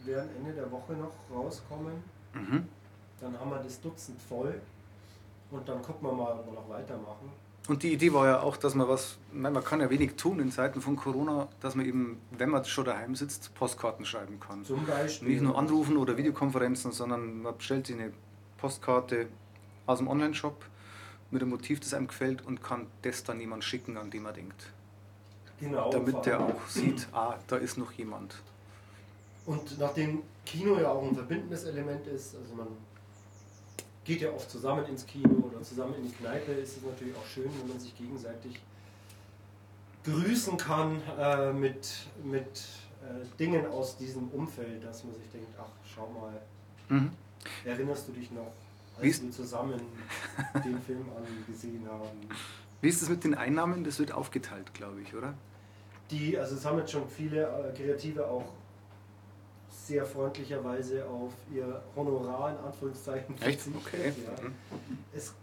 werden 0.05 0.31
Ende 0.39 0.53
der 0.53 0.71
Woche 0.71 0.95
noch 0.95 1.13
rauskommen. 1.35 2.03
mhm. 2.35 2.67
Dann 3.21 3.39
haben 3.39 3.51
wir 3.51 3.59
das 3.59 3.79
Dutzend 3.81 4.19
voll 4.23 4.55
und 5.51 5.69
dann 5.69 5.83
gucken 5.83 6.09
wir 6.09 6.13
mal, 6.13 6.33
ob 6.33 6.47
wir 6.47 6.55
noch 6.55 6.69
weitermachen. 6.71 7.31
Und 7.69 7.83
die 7.83 7.93
Idee 7.93 8.13
war 8.15 8.27
ja 8.27 8.41
auch, 8.41 8.57
dass 8.57 8.75
man 8.75 8.89
was, 8.89 9.19
man 9.33 9.63
kann 9.63 9.81
ja 9.81 9.91
wenig 9.91 10.15
tun 10.17 10.41
in 10.41 10.51
Zeiten 10.51 10.81
von 10.81 10.97
Corona, 10.97 11.49
dass 11.61 11.75
man 11.75 11.85
eben, 11.85 12.19
wenn 12.31 12.49
man 12.49 12.65
schon 12.65 12.87
daheim 12.87 13.15
sitzt, 13.15 13.55
Postkarten 13.55 14.07
schreiben 14.07 14.41
kann. 14.41 14.65
Zum 14.65 14.87
Beispiel. 14.87 15.29
Nicht 15.29 15.43
nur 15.43 15.59
anrufen 15.59 15.99
oder 15.99 16.17
Videokonferenzen, 16.17 16.93
sondern 16.93 17.43
man 17.43 17.57
bestellt 17.57 17.87
sich 17.87 17.97
eine 17.97 18.13
Postkarte 18.57 19.29
aus 19.87 19.99
dem 19.99 20.09
Online-Shop 20.09 20.65
mit 21.31 21.43
einem 21.43 21.51
Motiv, 21.51 21.81
das 21.81 21.93
einem 21.93 22.09
gefällt 22.09 22.45
und 22.47 22.63
kann 22.63 22.87
das 23.03 23.23
dann 23.23 23.39
jemand 23.39 23.63
schicken, 23.63 23.99
an 23.99 24.11
den 24.11 24.23
man 24.23 24.35
denkt. 24.35 24.73
Genau. 25.61 25.91
Damit 25.91 26.25
der 26.27 26.41
auch 26.41 26.67
sieht, 26.67 27.07
ah, 27.13 27.37
da 27.47 27.57
ist 27.57 27.77
noch 27.77 27.93
jemand. 27.93 28.35
Und 29.47 29.79
nachdem 29.79 30.23
Kino 30.47 30.79
ja 30.79 30.91
auch 30.91 31.03
ein 31.03 31.15
verbindendes 31.15 31.65
Element 31.65 32.07
ist, 32.07 32.35
also 32.37 32.55
man 32.55 32.69
geht 34.05 34.23
ja 34.23 34.31
oft 34.33 34.51
zusammen 34.51 34.87
ins 34.87 35.07
Kino 35.07 35.29
oder 35.51 35.63
zusammen 35.63 35.95
in 35.97 36.05
die 36.09 36.15
Kneipe, 36.15 36.53
ist 36.53 36.79
es 36.79 36.83
natürlich 36.83 37.15
auch 37.17 37.27
schön, 37.27 37.51
wenn 37.61 37.69
man 37.69 37.79
sich 37.81 37.97
gegenseitig 37.97 38.61
grüßen 40.05 40.57
kann 40.57 41.03
äh, 41.19 41.53
mit, 41.53 42.07
mit 42.25 42.47
äh, 43.03 43.39
Dingen 43.39 43.67
aus 43.67 43.97
diesem 43.99 44.29
Umfeld, 44.29 44.83
dass 44.85 45.05
man 45.05 45.15
sich 45.15 45.31
denkt, 45.31 45.49
ach, 45.61 45.67
schau 45.95 46.09
mal, 46.19 46.41
Mhm. 46.89 47.11
erinnerst 47.65 48.09
du 48.09 48.13
dich 48.13 48.33
noch, 48.33 48.51
als 49.01 49.23
wir 49.23 49.31
zusammen 49.31 49.81
den 50.65 50.81
Film 50.83 51.07
angesehen 51.17 51.87
haben? 51.89 52.09
Wie 52.81 52.89
ist 52.89 53.01
es 53.03 53.09
mit 53.09 53.23
den 53.23 53.35
Einnahmen? 53.37 53.85
Das 53.85 54.01
wird 54.01 54.11
aufgeteilt, 54.11 54.75
glaube 54.75 55.01
ich, 55.03 55.15
oder? 55.15 55.35
Die, 56.11 56.37
also 56.39 56.57
es 56.57 56.65
haben 56.65 56.79
jetzt 56.79 56.91
schon 56.93 57.09
viele 57.09 57.43
äh, 57.45 57.73
Kreative 57.77 58.27
auch 58.27 58.45
sehr 59.71 60.05
freundlicherweise 60.05 61.05
auf 61.07 61.33
ihr 61.53 61.81
Honorar 61.97 62.51
in 62.51 62.65
Anführungszeichen 62.65 63.35
Echt? 63.41 63.61
verzichtet, 63.61 63.75
Okay. 63.87 64.13
Ja. 64.25 64.43
Mhm. 64.49 64.55
Es, 65.15 65.35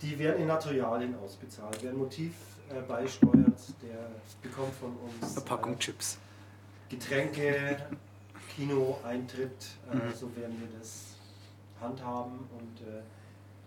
die 0.00 0.18
werden 0.18 0.42
in 0.42 0.46
Naturalien 0.48 1.14
ausbezahlt. 1.24 1.78
Wer 1.82 1.90
ein 1.90 1.98
Motiv 1.98 2.32
äh, 2.70 2.80
beisteuert, 2.82 3.60
der 3.82 4.10
bekommt 4.42 4.74
von 4.74 4.96
uns 4.96 5.36
Eine 5.36 5.44
Packung 5.44 5.74
äh, 5.74 5.78
Chips. 5.78 6.18
Getränke, 6.88 7.78
Kinoeintritt, 8.54 9.66
äh, 9.90 9.96
Mhm. 9.96 10.12
so 10.14 10.34
werden 10.36 10.56
wir 10.60 10.78
das 10.78 11.16
handhaben. 11.80 12.48
Und 12.58 12.86
äh, 12.86 13.02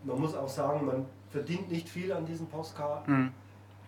man 0.03 0.19
muss 0.19 0.35
auch 0.35 0.49
sagen, 0.49 0.85
man 0.85 1.05
verdient 1.31 1.69
nicht 1.71 1.89
viel 1.89 2.11
an 2.13 2.25
diesen 2.25 2.47
Postkarten. 2.47 3.13
Mhm. 3.23 3.31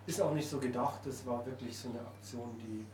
Ist 0.07 0.21
auch 0.21 0.33
nicht 0.33 0.49
so 0.49 0.57
gedacht, 0.59 0.99
das 1.05 1.25
war 1.25 1.45
wirklich 1.45 1.77
so 1.77 1.89
eine 1.89 1.99
Aktion, 1.99 2.49
die. 2.57 2.85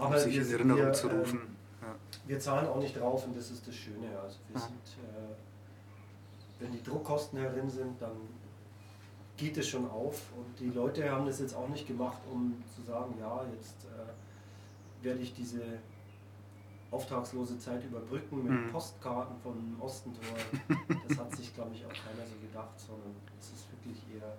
Um 0.00 0.16
sich 0.16 0.36
in 0.36 0.50
Erinnerung 0.52 0.82
wir, 0.82 0.92
zu 0.92 1.08
ähm, 1.10 1.18
rufen. 1.18 1.56
Ja. 1.82 1.94
wir 2.26 2.38
zahlen 2.38 2.66
auch 2.68 2.76
nicht 2.78 2.98
drauf 2.98 3.26
und 3.26 3.36
das 3.36 3.50
ist 3.50 3.66
das 3.66 3.74
Schöne. 3.74 4.06
Also 4.22 4.38
wir 4.48 4.56
Ah. 4.56 4.60
sind, 4.60 5.04
äh, 5.04 6.62
wenn 6.62 6.72
die 6.72 6.82
Druckkosten 6.82 7.38
herin 7.38 7.68
sind, 7.68 8.00
dann 8.00 8.12
geht 9.36 9.56
es 9.58 9.68
schon 9.68 9.90
auf. 9.90 10.20
Und 10.36 10.58
die 10.60 10.70
Leute 10.70 11.10
haben 11.10 11.26
das 11.26 11.40
jetzt 11.40 11.54
auch 11.54 11.68
nicht 11.68 11.86
gemacht, 11.86 12.20
um 12.30 12.62
zu 12.74 12.82
sagen, 12.82 13.14
ja, 13.18 13.42
jetzt 13.56 13.84
äh, 13.84 15.04
werde 15.04 15.20
ich 15.20 15.32
diese 15.34 15.62
auftragslose 16.90 17.58
Zeit 17.58 17.84
überbrücken 17.84 18.42
mit 18.44 18.52
Mhm. 18.52 18.72
Postkarten 18.72 19.36
von 19.42 19.76
Ostentor. 19.80 20.36
Das 21.08 21.18
hat 21.18 21.34
sich, 21.36 21.54
glaube 21.54 21.70
ich, 21.74 21.84
auch 21.84 21.88
keiner 21.92 22.26
so 22.26 22.36
gedacht, 22.46 22.78
sondern 22.78 23.14
es 23.38 23.46
ist 23.52 23.66
wirklich 23.72 23.98
eher. 24.14 24.36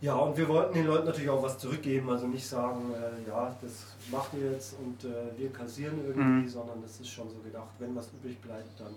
Ja, 0.00 0.14
und 0.14 0.36
wir 0.36 0.46
wollten 0.48 0.74
den 0.74 0.86
Leuten 0.86 1.06
natürlich 1.06 1.28
auch 1.28 1.42
was 1.42 1.58
zurückgeben, 1.58 2.08
also 2.08 2.26
nicht 2.28 2.46
sagen, 2.46 2.92
äh, 2.94 3.28
ja, 3.28 3.54
das 3.60 3.86
macht 4.12 4.32
ihr 4.34 4.52
jetzt 4.52 4.74
und 4.78 5.02
äh, 5.04 5.36
wir 5.36 5.52
kassieren 5.52 5.98
irgendwie, 6.06 6.44
Mhm. 6.44 6.48
sondern 6.48 6.80
das 6.82 7.00
ist 7.00 7.08
schon 7.08 7.28
so 7.28 7.36
gedacht, 7.38 7.68
wenn 7.80 7.96
was 7.96 8.08
übrig 8.12 8.40
bleibt, 8.40 8.78
dann 8.78 8.94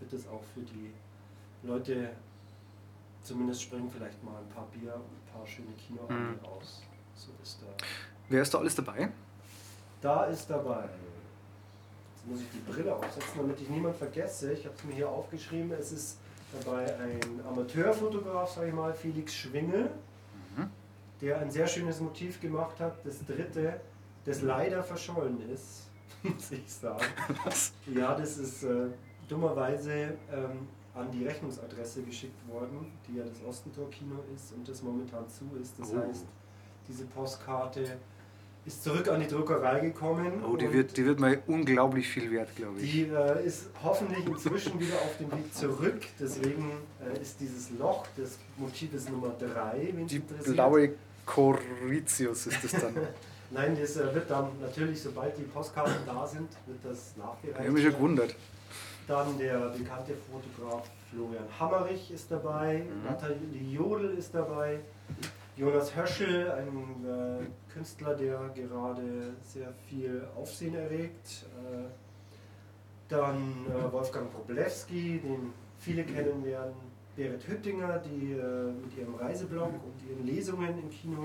wird 0.00 0.12
es 0.12 0.28
auch 0.28 0.42
für 0.52 0.60
die 0.60 0.92
Leute, 1.66 2.10
zumindest 3.22 3.62
springen 3.62 3.90
vielleicht 3.90 4.22
mal 4.22 4.36
ein 4.36 4.48
paar 4.54 4.66
Bier 4.72 4.94
und 4.94 5.00
ein 5.00 5.32
paar 5.32 5.46
schöne 5.46 5.72
Kinoabende 5.86 6.38
Mhm. 6.38 6.44
raus. 6.44 6.82
So 7.16 7.30
ist 7.42 7.62
da. 7.62 7.84
Wer 8.28 8.42
ist 8.42 8.52
da 8.52 8.58
alles 8.58 8.74
dabei? 8.74 9.08
Da 10.02 10.24
ist 10.26 10.50
dabei. 10.50 10.82
Jetzt 12.16 12.26
muss 12.26 12.40
ich 12.40 12.48
die 12.52 12.70
Brille 12.70 12.94
aufsetzen, 12.94 13.32
damit 13.38 13.58
ich 13.62 13.70
niemand 13.70 13.96
vergesse. 13.96 14.52
Ich 14.52 14.66
habe 14.66 14.74
es 14.76 14.84
mir 14.84 14.94
hier 14.94 15.08
aufgeschrieben. 15.08 15.72
Es 15.72 15.90
ist 15.92 16.18
dabei 16.52 16.84
ein 16.98 17.20
Amateurfotograf, 17.48 18.50
sage 18.54 18.68
ich 18.68 18.74
mal, 18.74 18.92
Felix 18.92 19.34
Schwingel. 19.34 19.90
Der 21.20 21.38
ein 21.38 21.50
sehr 21.50 21.66
schönes 21.66 22.00
Motiv 22.00 22.40
gemacht 22.40 22.78
hat. 22.80 23.04
Das 23.04 23.24
dritte, 23.24 23.80
das 24.24 24.42
leider 24.42 24.82
verschollen 24.82 25.38
ist, 25.50 25.88
muss 26.22 26.50
ich 26.52 26.70
sagen. 26.72 27.04
Was? 27.44 27.72
Ja, 27.92 28.14
das 28.14 28.38
ist 28.38 28.62
äh, 28.64 28.86
dummerweise 29.28 30.16
ähm, 30.32 30.68
an 30.94 31.10
die 31.10 31.24
Rechnungsadresse 31.26 32.02
geschickt 32.02 32.48
worden, 32.48 32.92
die 33.08 33.16
ja 33.18 33.24
das 33.24 33.42
Ostentor-Kino 33.46 34.16
ist 34.34 34.52
und 34.52 34.68
das 34.68 34.82
momentan 34.82 35.28
zu 35.28 35.44
ist. 35.60 35.78
Das 35.78 35.92
Oh. 35.92 35.98
heißt, 35.98 36.26
diese 36.88 37.04
Postkarte 37.06 37.96
ist 38.66 38.82
zurück 38.82 39.08
an 39.08 39.20
die 39.20 39.26
Druckerei 39.28 39.80
gekommen. 39.80 40.42
Oh, 40.50 40.56
die 40.56 40.72
wird, 40.72 40.96
die 40.96 41.04
wird 41.04 41.20
mal 41.20 41.38
unglaublich 41.46 42.08
viel 42.08 42.30
wert, 42.30 42.54
glaube 42.56 42.80
ich. 42.80 42.90
die 42.90 43.02
äh, 43.02 43.44
ist 43.46 43.66
hoffentlich 43.82 44.26
inzwischen 44.26 44.80
wieder 44.80 44.94
auf 44.96 45.16
dem 45.18 45.30
Weg 45.32 45.54
zurück. 45.54 46.02
Deswegen 46.18 46.70
äh, 47.00 47.20
ist 47.20 47.40
dieses 47.40 47.70
Loch 47.78 48.06
des 48.16 48.38
Motives 48.56 49.08
Nummer 49.08 49.34
3, 49.38 49.92
wenn 49.94 50.06
es 50.06 50.12
Die 50.12 50.18
blaue 50.52 50.90
Coritius 51.26 52.46
ist 52.46 52.64
es 52.64 52.72
dann. 52.72 52.94
Nein, 53.50 53.76
das 53.78 53.96
äh, 53.96 54.14
wird 54.14 54.30
dann 54.30 54.48
natürlich, 54.60 55.00
sobald 55.02 55.36
die 55.38 55.42
Postkarten 55.42 55.94
da 56.06 56.26
sind, 56.26 56.48
wird 56.66 56.78
das 56.82 57.14
nachgereicht. 57.16 57.58
Ich 57.60 57.66
habe 57.66 57.70
mich 57.72 57.84
schon 57.84 57.92
gewundert. 57.92 58.34
Dann 59.06 59.38
der 59.38 59.58
bekannte 59.76 60.14
Fotograf 60.30 60.88
Florian 61.12 61.44
Hammerich 61.60 62.10
ist 62.10 62.30
dabei, 62.30 62.78
Mhm. 62.78 63.04
Nathalie 63.04 63.36
Jodl 63.70 64.14
ist 64.18 64.34
dabei, 64.34 64.80
Jonas 65.56 65.94
Höschel, 65.94 66.50
ein 66.50 67.04
äh, 67.06 67.72
Künstler, 67.72 68.14
der 68.14 68.50
gerade 68.54 69.34
sehr 69.44 69.72
viel 69.88 70.26
Aufsehen 70.36 70.74
erregt. 70.74 71.46
Äh, 71.62 71.84
dann 73.08 73.66
äh, 73.68 73.92
Wolfgang 73.92 74.32
Problewski, 74.32 75.20
den 75.22 75.52
viele 75.78 76.04
kennen 76.04 76.44
werden, 76.44 76.74
Berit 77.14 77.46
Hüttinger, 77.46 77.98
die 77.98 78.32
äh, 78.32 78.72
mit 78.72 78.96
ihrem 78.98 79.14
Reiseblog 79.14 79.68
und 79.74 80.10
ihren 80.10 80.26
Lesungen 80.26 80.76
im 80.80 80.90
Kino 80.90 81.22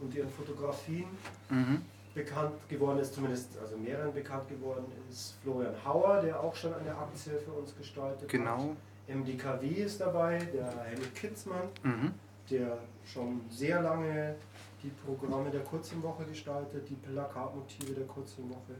und 0.00 0.14
ihren 0.14 0.28
Fotografien 0.28 1.06
Mhm. 1.48 1.82
bekannt 2.14 2.68
geworden 2.68 2.98
ist, 2.98 3.14
zumindest 3.14 3.56
also 3.58 3.76
mehreren 3.78 4.12
bekannt 4.12 4.48
geworden 4.48 4.84
ist, 5.10 5.36
Florian 5.42 5.74
Hauer, 5.84 6.20
der 6.20 6.38
auch 6.40 6.54
schon 6.54 6.74
eine 6.74 6.94
Aktie 6.96 7.32
für 7.38 7.52
uns 7.52 7.74
gestaltet 7.76 8.28
Genau. 8.28 8.58
hat. 8.58 9.16
MDKW 9.16 9.66
ist 9.68 10.00
dabei, 10.00 10.38
der 10.52 10.66
Helmut 10.84 11.14
Kitzmann, 11.14 11.68
Mhm. 11.82 12.12
Der 12.50 12.78
schon 13.04 13.40
sehr 13.50 13.80
lange 13.82 14.34
die 14.82 14.90
Programme 15.06 15.50
der 15.50 15.62
Kurzfilmwoche 15.62 16.24
gestaltet, 16.24 16.88
die 16.88 16.94
Plakatmotive 16.94 17.92
der 17.94 18.06
Kurzfilmwoche. 18.06 18.74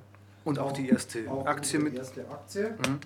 Und 0.44 0.58
auch 0.58 0.72
die 0.72 0.88
erste 0.90 1.30
Auch 1.30 1.46
Aktie 1.46 1.78
mit. 1.78 1.94
erste 1.94 2.28
Aktie. 2.28 2.70
Mhm. 2.86 3.00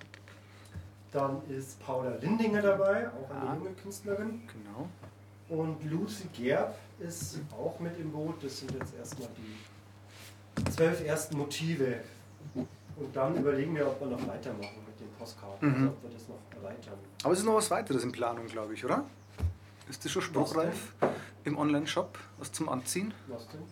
Dann 1.12 1.40
ist 1.48 1.80
Paula 1.80 2.16
Lindinger 2.16 2.60
dabei, 2.60 3.08
auch 3.08 3.30
eine 3.30 3.50
Ah. 3.50 3.54
junge 3.54 3.70
Künstlerin. 3.70 4.42
Genau. 4.52 4.88
Und 5.62 5.82
Lucy 5.90 6.28
Gerb 6.34 6.74
ist 6.98 7.38
auch 7.52 7.78
mit 7.80 7.98
im 7.98 8.10
Boot. 8.12 8.42
Das 8.42 8.58
sind 8.58 8.72
jetzt 8.72 8.94
erstmal 8.98 9.28
die 9.36 10.64
zwölf 10.70 11.06
ersten 11.06 11.38
Motive. 11.38 12.00
Und 12.54 13.14
dann 13.14 13.36
überlegen 13.36 13.74
wir, 13.76 13.86
ob 13.86 14.00
wir 14.00 14.08
noch 14.08 14.26
weitermachen 14.26 14.82
mit 14.86 14.98
den 15.00 15.08
Postkarten, 15.18 15.68
Mhm. 15.68 15.74
also 15.76 15.88
ob 15.90 16.02
wir 16.02 16.10
das 16.10 16.28
noch 16.28 16.36
erweitern. 16.62 16.98
Aber 17.22 17.32
es 17.32 17.38
ist 17.38 17.44
noch 17.46 17.54
was 17.54 17.70
weiteres 17.70 18.02
in 18.04 18.12
Planung, 18.12 18.46
glaube 18.46 18.74
ich, 18.74 18.84
oder? 18.84 19.04
Ist 19.88 20.04
das 20.04 20.12
schon 20.12 20.22
spruchreif 20.22 20.92
im 21.44 21.58
Online-Shop? 21.58 22.18
Was 22.38 22.52
zum 22.52 22.68
Anziehen? 22.68 23.14
Was 23.26 23.46
denn? 23.48 23.62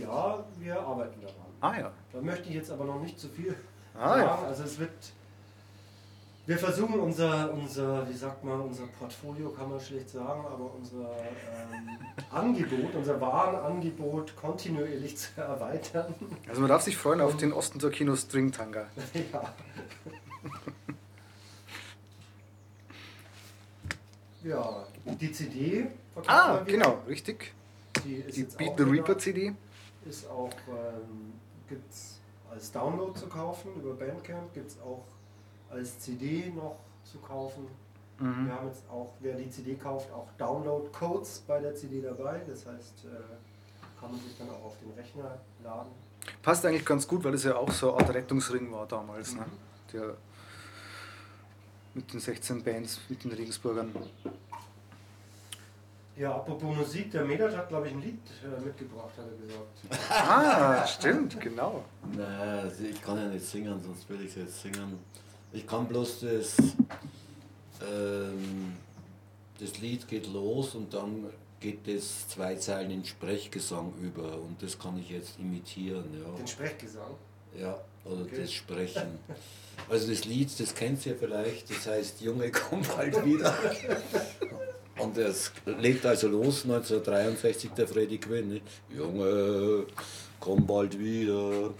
Ja, 0.00 0.42
wir 0.58 0.80
arbeiten 0.80 1.20
daran. 1.20 1.36
Ah 1.60 1.78
ja. 1.78 1.92
Da 2.12 2.20
möchte 2.20 2.48
ich 2.48 2.54
jetzt 2.54 2.70
aber 2.70 2.84
noch 2.84 3.00
nicht 3.00 3.18
zu 3.18 3.28
viel 3.28 3.54
Ah, 3.94 4.16
ja. 4.18 4.24
sagen. 4.24 4.44
Also 4.46 4.62
es 4.64 4.78
wird. 4.78 4.90
Wir 6.46 6.58
versuchen 6.58 7.00
unser, 7.00 7.50
unser, 7.54 8.06
wie 8.06 8.12
sagt 8.12 8.44
man, 8.44 8.60
unser 8.60 8.86
Portfolio 8.98 9.48
kann 9.50 9.70
man 9.70 9.80
schlecht 9.80 10.10
sagen, 10.10 10.44
aber 10.44 10.70
unser 10.74 11.10
ähm, 11.72 11.88
Angebot, 12.30 12.94
unser 12.94 13.18
Warenangebot 13.18 14.36
kontinuierlich 14.36 15.16
zu 15.16 15.40
erweitern. 15.40 16.14
Also 16.46 16.60
man 16.60 16.68
darf 16.68 16.82
sich 16.82 16.98
freuen 16.98 17.22
auf 17.22 17.38
den 17.38 17.52
Osten 17.54 17.80
zur 17.80 17.90
Kino 17.90 18.14
String 18.14 18.52
Tanga. 18.52 18.86
ja. 19.32 19.54
Ja, 24.44 24.86
die 25.20 25.32
CD 25.32 25.86
Ah, 26.26 26.60
genau, 26.64 26.98
richtig. 27.08 27.52
Die 28.04 28.16
ist 28.16 28.36
Die 28.36 28.44
Beat 28.44 28.76
the 28.76 28.84
Reaper 28.84 29.18
CD. 29.18 29.54
Ist 30.04 30.28
auch, 30.28 30.50
ähm, 30.68 31.32
gibt's 31.68 32.20
als 32.50 32.70
Download 32.70 33.18
zu 33.18 33.26
kaufen 33.26 33.70
über 33.76 33.94
Bandcamp, 33.94 34.52
gibt 34.54 34.70
es 34.70 34.80
auch 34.80 35.04
als 35.70 35.98
CD 35.98 36.52
noch 36.54 36.76
zu 37.04 37.18
kaufen. 37.18 37.66
Mhm. 38.18 38.46
Wir 38.46 38.54
haben 38.54 38.68
jetzt 38.68 38.84
auch, 38.88 39.12
wer 39.20 39.34
die 39.34 39.50
CD 39.50 39.74
kauft, 39.74 40.12
auch 40.12 40.28
Download-Codes 40.38 41.44
bei 41.48 41.60
der 41.60 41.74
CD 41.74 42.00
dabei. 42.00 42.42
Das 42.46 42.66
heißt, 42.66 43.06
äh, 43.06 43.08
kann 44.00 44.12
man 44.12 44.20
sich 44.20 44.38
dann 44.38 44.50
auch 44.50 44.66
auf 44.66 44.76
den 44.78 44.92
Rechner 44.92 45.38
laden. 45.64 45.90
Passt 46.42 46.64
eigentlich 46.64 46.86
ganz 46.86 47.08
gut, 47.08 47.24
weil 47.24 47.34
es 47.34 47.44
ja 47.44 47.56
auch 47.56 47.70
so 47.72 47.94
eine 47.94 48.04
Art 48.06 48.14
Rettungsring 48.14 48.70
war 48.70 48.86
damals. 48.86 49.34
Ne? 49.34 49.44
Der 49.92 50.14
mit 51.94 52.12
den 52.12 52.20
16 52.20 52.62
Bands, 52.62 53.00
mit 53.08 53.24
den 53.24 53.32
Regensburgern. 53.32 53.92
Ja, 56.16 56.36
apropos 56.36 56.76
Musik, 56.76 57.10
der 57.10 57.24
Medat 57.24 57.56
hat, 57.56 57.68
glaube 57.68 57.88
ich, 57.88 57.92
ein 57.92 58.00
Lied 58.00 58.20
äh, 58.44 58.64
mitgebracht, 58.64 59.10
hat 59.18 59.26
er 59.26 59.46
gesagt. 59.46 60.10
Ah, 60.10 60.86
stimmt, 60.86 61.40
genau. 61.40 61.84
Nein, 62.16 62.58
also 62.60 62.84
ich 62.84 63.02
kann 63.02 63.18
ja 63.18 63.26
nicht 63.26 63.44
singen, 63.44 63.82
sonst 63.82 64.08
will 64.08 64.20
ich 64.20 64.30
es 64.30 64.36
jetzt 64.36 64.62
singen. 64.62 64.98
Ich 65.52 65.66
kann 65.66 65.88
bloß 65.88 66.20
das, 66.20 66.56
ähm, 67.82 68.74
das 69.58 69.78
Lied 69.80 70.06
geht 70.06 70.32
los 70.32 70.76
und 70.76 70.94
dann 70.94 71.26
geht 71.58 71.88
das 71.88 72.28
zwei 72.28 72.54
Zeilen 72.56 72.90
in 72.92 73.04
Sprechgesang 73.04 73.92
über 74.00 74.38
und 74.38 74.62
das 74.62 74.78
kann 74.78 74.96
ich 74.98 75.10
jetzt 75.10 75.38
imitieren. 75.40 76.04
Ja. 76.12 76.36
Den 76.36 76.46
Sprechgesang. 76.46 77.10
Ja, 77.58 77.78
oder 78.04 78.22
Okay. 78.22 78.42
das 78.42 78.52
Sprechen. 78.52 79.18
Also 79.88 80.08
das 80.08 80.24
Lied, 80.24 80.48
das 80.58 80.74
kennt 80.74 81.04
ihr 81.06 81.16
vielleicht, 81.16 81.68
das 81.70 81.86
heißt 81.86 82.20
Junge, 82.20 82.50
komm 82.50 82.82
bald 82.82 83.24
wieder. 83.24 83.54
Und 84.98 85.18
es 85.18 85.50
legt 85.66 86.06
also 86.06 86.28
los, 86.28 86.62
1963, 86.64 87.70
der 87.72 87.88
Freddy 87.88 88.18
Quinn. 88.18 88.48
ne? 88.48 88.60
Junge, 88.96 89.86
komm 90.40 90.66
bald 90.66 90.98
wieder. 90.98 91.70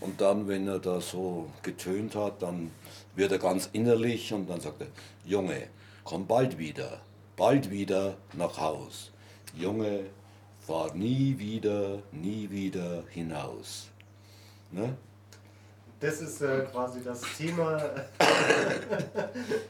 Und 0.00 0.20
dann, 0.20 0.46
wenn 0.48 0.68
er 0.68 0.78
da 0.78 1.00
so 1.00 1.50
getönt 1.62 2.14
hat, 2.14 2.42
dann 2.42 2.70
wird 3.16 3.32
er 3.32 3.38
ganz 3.38 3.68
innerlich 3.72 4.32
und 4.32 4.48
dann 4.48 4.60
sagt 4.60 4.82
er, 4.82 4.86
Junge, 5.24 5.68
komm 6.04 6.26
bald 6.26 6.58
wieder, 6.58 7.00
bald 7.36 7.70
wieder 7.70 8.16
nach 8.34 8.58
Haus. 8.58 9.10
Junge, 9.58 10.04
fahr 10.66 10.94
nie 10.94 11.38
wieder, 11.38 12.02
nie 12.12 12.48
wieder 12.50 13.04
hinaus. 13.10 13.88
Ne? 14.70 14.96
Das 16.00 16.20
ist 16.22 16.40
äh, 16.40 16.66
quasi 16.72 17.00
das 17.04 17.20
Thema. 17.36 17.78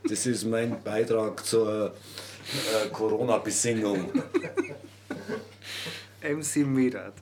Das 0.08 0.26
ist 0.26 0.44
mein 0.44 0.82
Beitrag 0.82 1.44
zur 1.44 1.86
äh, 1.88 2.88
Corona-Besingung. 2.90 4.10
MC 6.22 6.56
Medat. 6.66 7.14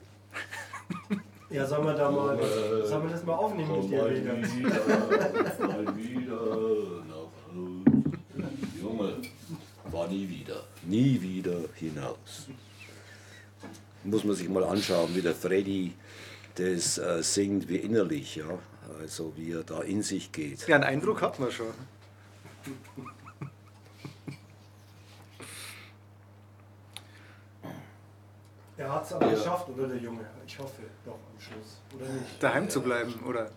Ja, 1.49 1.65
sollen 1.65 1.85
wir 1.85 1.93
da 1.93 2.11
mal, 2.11 2.37
sollen 2.85 3.03
wir 3.03 3.11
das 3.11 3.23
mal 3.23 3.33
aufnehmen 3.33 3.79
mit 3.79 3.91
dir, 3.91 4.09
wieder, 4.09 4.33
mal 5.67 5.97
wieder 5.97 6.41
nach 7.07 7.15
Haus. 7.15 7.83
Junge, 8.81 9.13
war 9.91 10.07
nie 10.07 10.29
wieder, 10.29 10.63
nie 10.83 11.21
wieder 11.21 11.59
hinaus. 11.75 12.47
Muss 14.03 14.23
man 14.23 14.35
sich 14.35 14.49
mal 14.49 14.63
anschauen, 14.63 15.15
wie 15.15 15.21
der 15.21 15.35
Freddy 15.35 15.93
das 16.55 16.97
äh, 16.97 17.23
singt, 17.23 17.67
wie 17.69 17.77
innerlich, 17.77 18.35
ja. 18.35 18.59
Also 18.99 19.33
wie 19.35 19.51
er 19.53 19.63
da 19.63 19.81
in 19.81 20.01
sich 20.03 20.31
geht. 20.31 20.67
Ja, 20.67 20.75
einen 20.75 20.83
Eindruck 20.83 21.21
hat 21.21 21.39
man 21.39 21.51
schon. 21.51 21.67
Er 28.77 28.93
hat 28.93 29.05
es 29.05 29.13
aber 29.13 29.25
Ja. 29.27 29.33
geschafft, 29.33 29.67
oder 29.69 29.87
der 29.87 29.97
Junge? 29.97 30.21
Ich 30.47 30.57
hoffe 30.57 30.83
doch 31.05 31.13
am 31.13 31.39
Schluss. 31.39 31.77
Oder 31.95 32.09
nicht? 32.09 32.41
Daheim 32.41 32.69
zu 32.69 32.81
bleiben, 32.81 33.13
oder? 33.27 33.49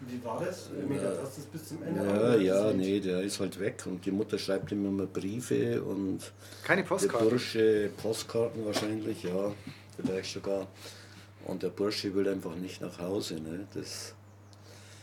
Wie 0.00 0.22
war 0.24 0.38
das? 0.44 0.68
Äh, 0.70 0.82
Medat, 0.84 1.18
hast 1.22 1.36
du 1.38 1.40
es 1.42 1.46
bis 1.46 1.68
zum 1.68 1.82
Ende 1.82 2.04
Ja, 2.04 2.34
ja, 2.36 2.72
nee, 2.72 3.00
der 3.00 3.22
ist 3.22 3.40
halt 3.40 3.58
weg 3.58 3.82
und 3.86 4.04
die 4.04 4.10
Mutter 4.10 4.36
schreibt 4.38 4.70
ihm 4.72 4.84
immer 4.84 5.06
Briefe 5.06 5.80
und 5.82 6.32
Keine 6.64 6.82
Der 6.82 6.88
Postkarte. 6.88 7.24
Bursche, 7.30 7.90
Postkarten 7.96 8.66
wahrscheinlich, 8.66 9.22
ja, 9.22 9.52
vielleicht 9.96 10.32
sogar. 10.34 10.66
Und 11.46 11.62
der 11.62 11.68
Bursche 11.70 12.12
will 12.14 12.28
einfach 12.28 12.54
nicht 12.56 12.80
nach 12.82 12.98
Hause. 12.98 13.36
Ne? 13.36 13.66
Das 13.72 14.12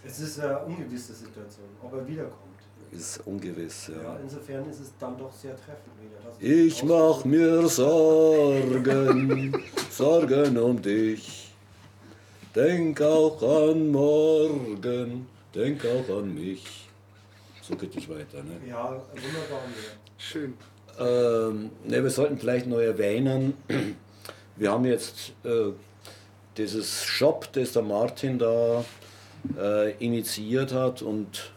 Es 0.05 0.19
ist 0.19 0.39
eine 0.39 0.59
ungewisse 0.59 1.13
Situation, 1.13 1.65
ob 1.81 1.93
er 1.93 2.07
wiederkommt. 2.07 2.59
ist 2.91 3.25
ungewiss. 3.25 3.87
Ja. 3.87 4.01
Ja. 4.03 4.19
insofern 4.21 4.69
ist 4.69 4.81
es 4.81 4.91
dann 4.99 5.17
doch 5.17 5.31
sehr 5.33 5.55
treffend 5.55 5.93
wieder. 5.99 6.13
Ich 6.39 6.83
mach 6.83 7.23
mir 7.25 7.67
Sorgen, 7.67 9.53
Sorgen 9.89 10.57
um 10.57 10.81
dich. 10.81 11.53
Denk 12.55 13.01
auch 13.01 13.41
an 13.41 13.89
morgen, 13.91 15.27
denk 15.55 15.83
auch 15.85 16.17
an 16.17 16.33
mich. 16.35 16.89
So 17.61 17.75
geht 17.75 17.95
es 17.97 18.07
weiter. 18.09 18.43
Ne? 18.43 18.59
Ja, 18.67 18.89
wunderbar. 18.91 19.61
Medat. 19.67 19.97
Schön. 20.17 20.53
Ähm, 20.99 21.71
ne, 21.85 22.03
wir 22.03 22.09
sollten 22.09 22.37
vielleicht 22.37 22.67
noch 22.67 22.79
erwähnen, 22.79 23.55
wir 24.57 24.71
haben 24.71 24.85
jetzt 24.85 25.31
äh, 25.43 25.71
dieses 26.57 27.03
Shop, 27.03 27.51
das 27.53 27.71
der 27.71 27.81
Martin 27.81 28.37
da 28.37 28.85
äh, 29.57 29.91
initiiert 30.03 30.73
hat 30.73 31.01
und 31.01 31.51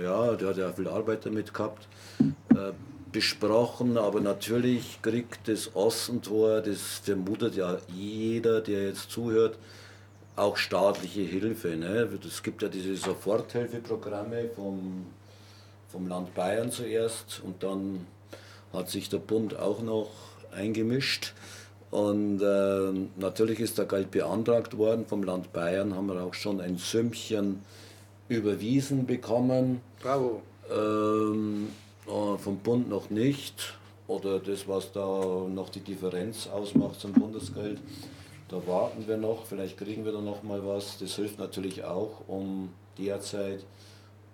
ja, 0.00 0.34
der 0.34 0.48
hat 0.48 0.56
ja 0.56 0.72
viel 0.72 0.88
Arbeit 0.88 1.26
damit 1.26 1.52
gehabt, 1.52 1.88
äh, 2.50 2.72
besprochen, 3.10 3.96
aber 3.96 4.20
natürlich 4.20 5.00
kriegt 5.02 5.48
das 5.48 5.74
Ossentor, 5.74 6.60
das 6.60 7.00
vermutet 7.02 7.56
ja 7.56 7.78
jeder, 7.88 8.60
der 8.60 8.88
jetzt 8.88 9.10
zuhört, 9.10 9.58
auch 10.36 10.56
staatliche 10.56 11.22
Hilfe. 11.22 11.76
Ne? 11.76 12.08
Es 12.26 12.42
gibt 12.42 12.62
ja 12.62 12.68
diese 12.68 12.94
Soforthilfeprogramme 12.96 14.50
vom, 14.54 15.06
vom 15.88 16.08
Land 16.08 16.34
Bayern 16.34 16.70
zuerst 16.70 17.42
und 17.44 17.62
dann 17.62 18.06
hat 18.72 18.88
sich 18.88 19.08
der 19.08 19.18
Bund 19.18 19.58
auch 19.58 19.82
noch 19.82 20.10
eingemischt. 20.52 21.34
Und 21.90 22.42
ähm, 22.42 23.10
natürlich 23.16 23.60
ist 23.60 23.78
da 23.78 23.84
Geld 23.84 24.10
beantragt 24.10 24.76
worden 24.76 25.06
vom 25.06 25.22
Land 25.22 25.52
Bayern, 25.52 25.94
haben 25.94 26.06
wir 26.08 26.22
auch 26.22 26.34
schon 26.34 26.60
ein 26.60 26.76
Sümmchen 26.76 27.62
überwiesen 28.28 29.06
bekommen. 29.06 29.80
Bravo. 30.02 30.42
Ähm, 30.70 31.68
äh, 32.06 32.38
vom 32.38 32.58
Bund 32.58 32.88
noch 32.88 33.08
nicht. 33.10 33.74
Oder 34.06 34.38
das, 34.38 34.66
was 34.66 34.92
da 34.92 35.46
noch 35.48 35.68
die 35.68 35.80
Differenz 35.80 36.46
ausmacht 36.46 37.00
zum 37.00 37.12
Bundesgeld. 37.12 37.78
Da 38.48 38.66
warten 38.66 39.06
wir 39.06 39.18
noch, 39.18 39.44
vielleicht 39.44 39.76
kriegen 39.76 40.06
wir 40.06 40.12
da 40.12 40.22
noch 40.22 40.42
mal 40.42 40.66
was. 40.66 40.98
Das 40.98 41.16
hilft 41.16 41.38
natürlich 41.38 41.84
auch, 41.84 42.22
um 42.26 42.70
derzeit, 42.96 43.64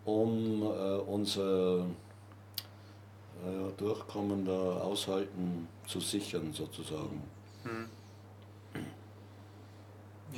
um 0.05 0.62
äh, 0.62 0.97
unser 0.99 1.81
äh, 1.81 3.73
Durchkommen 3.77 4.45
da 4.45 4.79
aushalten 4.81 5.67
zu 5.88 5.99
sichern 5.99 6.53
sozusagen. 6.53 7.23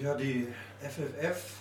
Ja, 0.01 0.15
die 0.15 0.49
FFF 0.81 1.57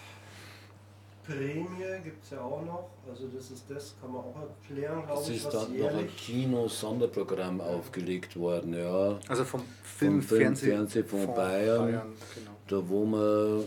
Prämie 1.25 1.65
gibt 2.03 2.23
es 2.23 2.29
ja 2.31 2.41
auch 2.41 2.63
noch. 2.63 2.89
Also 3.09 3.27
das 3.27 3.49
ist 3.49 3.65
das, 3.69 3.95
kann 3.99 4.11
man 4.11 4.21
auch 4.21 4.35
erklären, 4.41 5.03
glaube 5.05 5.21
Es 5.21 5.29
ich, 5.29 5.37
ist 5.37 5.51
dann 5.53 5.77
noch 5.77 5.89
ein. 5.89 6.07
Kino-Sonderprogramm 6.15 7.61
aufgelegt 7.61 8.37
worden, 8.37 8.73
ja. 8.77 9.17
Also 9.27 9.43
vom 9.43 9.61
Film, 9.83 10.21
Film, 10.21 10.41
Fernseh, 10.41 10.69
Fernseh 10.69 11.03
von 11.03 11.25
Bayern. 11.33 11.87
genau. 11.89 12.51
Da 12.67 12.89
wo 12.89 13.05
man 13.05 13.63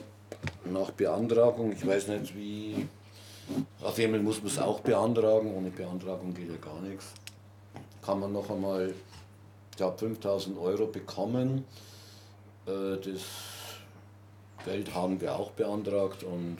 nach 0.72 0.90
Beantragung, 0.92 1.72
ich 1.72 1.84
weiß 1.86 2.08
nicht 2.08 2.36
wie, 2.36 2.86
auf 3.82 3.98
jeden 3.98 4.12
Fall 4.12 4.22
muss 4.22 4.38
man 4.38 4.46
es 4.48 4.58
auch 4.58 4.80
beantragen, 4.80 5.52
ohne 5.54 5.70
Beantragung 5.70 6.34
geht 6.34 6.50
ja 6.50 6.56
gar 6.56 6.80
nichts, 6.80 7.12
kann 8.04 8.20
man 8.20 8.32
noch 8.32 8.48
einmal, 8.50 8.92
glaube 9.78 9.96
5000 9.98 10.58
Euro 10.58 10.86
bekommen. 10.86 11.64
Äh, 12.66 12.96
Das 12.96 13.22
Geld 14.64 14.94
haben 14.94 15.20
wir 15.20 15.34
auch 15.34 15.52
beantragt 15.52 16.24
und 16.24 16.58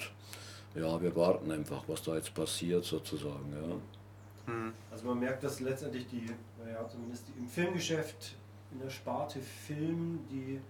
ja, 0.75 1.01
wir 1.03 1.15
warten 1.17 1.51
einfach, 1.51 1.83
was 1.89 2.03
da 2.03 2.15
jetzt 2.15 2.33
passiert 2.33 2.85
sozusagen. 2.85 3.53
Ja. 3.53 4.53
Mhm. 4.53 4.73
Also 4.91 5.07
man 5.07 5.19
merkt, 5.19 5.43
dass 5.43 5.61
letztendlich 5.61 6.07
die, 6.07 6.27
naja, 6.65 6.89
zumindest 6.89 7.25
im 7.37 7.47
Filmgeschäft, 7.47 8.37
in 8.73 8.81
der 8.81 8.91
Sparte 8.91 9.41
Film, 9.41 10.21
die 10.31 10.61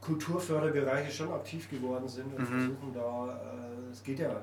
Kulturförderbereiche 0.00 1.12
schon 1.12 1.30
aktiv 1.30 1.68
geworden 1.68 2.08
sind 2.08 2.34
und 2.34 2.40
mhm. 2.40 2.46
versuchen 2.46 2.94
da, 2.94 3.28
äh, 3.28 3.92
es 3.92 4.02
geht 4.02 4.18
ja 4.18 4.42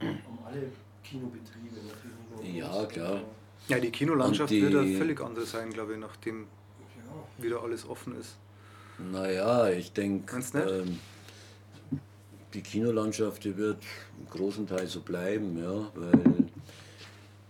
um, 0.00 0.08
um 0.08 0.38
alle 0.46 0.70
Kinobetriebe 1.04 1.76
natürlich. 1.76 2.56
Ja, 2.56 2.86
klar. 2.86 3.20
Ja, 3.68 3.78
die 3.80 3.90
Kinolandschaft 3.90 4.50
die, 4.50 4.62
wird 4.62 4.74
ja 4.74 4.98
völlig 4.98 5.20
anders 5.20 5.50
sein, 5.50 5.72
glaube 5.72 5.94
ich, 5.94 5.98
nachdem 5.98 6.46
wieder 7.38 7.62
alles 7.62 7.88
offen 7.88 8.18
ist. 8.18 8.36
Naja, 8.98 9.68
ich 9.70 9.92
denke, 9.92 10.40
ähm, 10.54 10.98
die 12.54 12.62
Kinolandschaft 12.62 13.44
die 13.44 13.56
wird 13.56 13.82
im 14.18 14.30
großen 14.30 14.66
Teil 14.66 14.86
so 14.86 15.00
bleiben, 15.00 15.58
ja, 15.58 15.90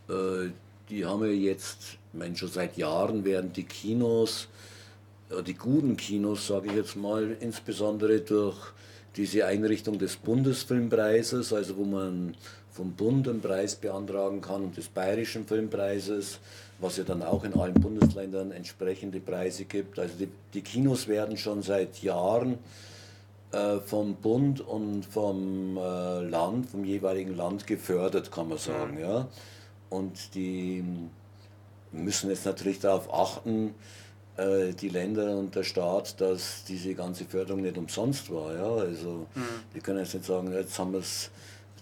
weil 0.09 0.47
äh, 0.47 0.51
die 0.89 1.05
haben 1.05 1.25
ja 1.25 1.31
jetzt, 1.31 1.99
ich 2.13 2.19
meine, 2.19 2.37
schon 2.37 2.49
seit 2.49 2.77
Jahren 2.77 3.25
werden 3.25 3.53
die 3.53 3.65
Kinos, 3.65 4.49
äh, 5.31 5.43
die 5.43 5.55
guten 5.55 5.97
Kinos, 5.97 6.47
sage 6.47 6.69
ich 6.69 6.75
jetzt 6.75 6.97
mal, 6.97 7.37
insbesondere 7.41 8.21
durch 8.21 8.73
diese 9.17 9.47
Einrichtung 9.47 9.99
des 9.99 10.17
Bundesfilmpreises, 10.17 11.53
also 11.53 11.77
wo 11.77 11.85
man 11.85 12.35
vom 12.71 12.93
Bund 12.93 13.27
einen 13.27 13.41
Preis 13.41 13.75
beantragen 13.75 14.43
kann 14.43 14.63
und 14.63 14.77
des 14.77 14.89
Bayerischen 14.89 15.47
Filmpreises, 15.47 16.41
was 16.79 16.99
ja 16.99 17.05
dann 17.05 17.23
auch 17.23 17.45
in 17.45 17.55
allen 17.55 17.75
Bundesländern 17.75 18.53
entsprechende 18.53 19.21
Preise 19.21 19.65
gibt. 19.65 19.99
Also 19.99 20.15
die, 20.19 20.29
die 20.53 20.61
Kinos 20.61 21.09
werden 21.09 21.39
schon 21.39 21.63
seit 21.63 22.03
Jahren 22.03 22.59
äh, 23.53 23.79
vom 23.79 24.17
Bund 24.17 24.61
und 24.61 25.07
vom 25.07 25.79
äh, 25.79 26.21
Land, 26.21 26.69
vom 26.69 26.85
jeweiligen 26.85 27.35
Land 27.35 27.67
gefördert, 27.67 28.31
kann 28.31 28.49
man 28.49 28.59
sagen. 28.59 28.99
Ja. 29.01 29.29
Und 29.89 30.35
die 30.35 30.85
müssen 31.93 32.29
jetzt 32.29 32.45
natürlich 32.45 32.81
darauf 32.81 33.13
achten, 33.13 33.75
äh, 34.37 34.73
die 34.73 34.89
Länder 34.89 35.37
und 35.37 35.55
der 35.55 35.63
Staat, 35.63 36.21
dass 36.21 36.65
diese 36.65 36.95
ganze 36.95 37.25
Förderung 37.25 37.63
nicht 37.63 37.79
umsonst 37.79 38.31
war. 38.31 38.55
Ja? 38.55 38.75
Also 38.75 39.27
mhm. 39.35 39.43
die 39.75 39.81
können 39.81 40.01
jetzt 40.01 40.15
nicht 40.15 40.27
sagen, 40.27 40.53
jetzt 40.53 40.79
haben 40.79 40.93
wir 40.93 41.01
es 41.01 41.31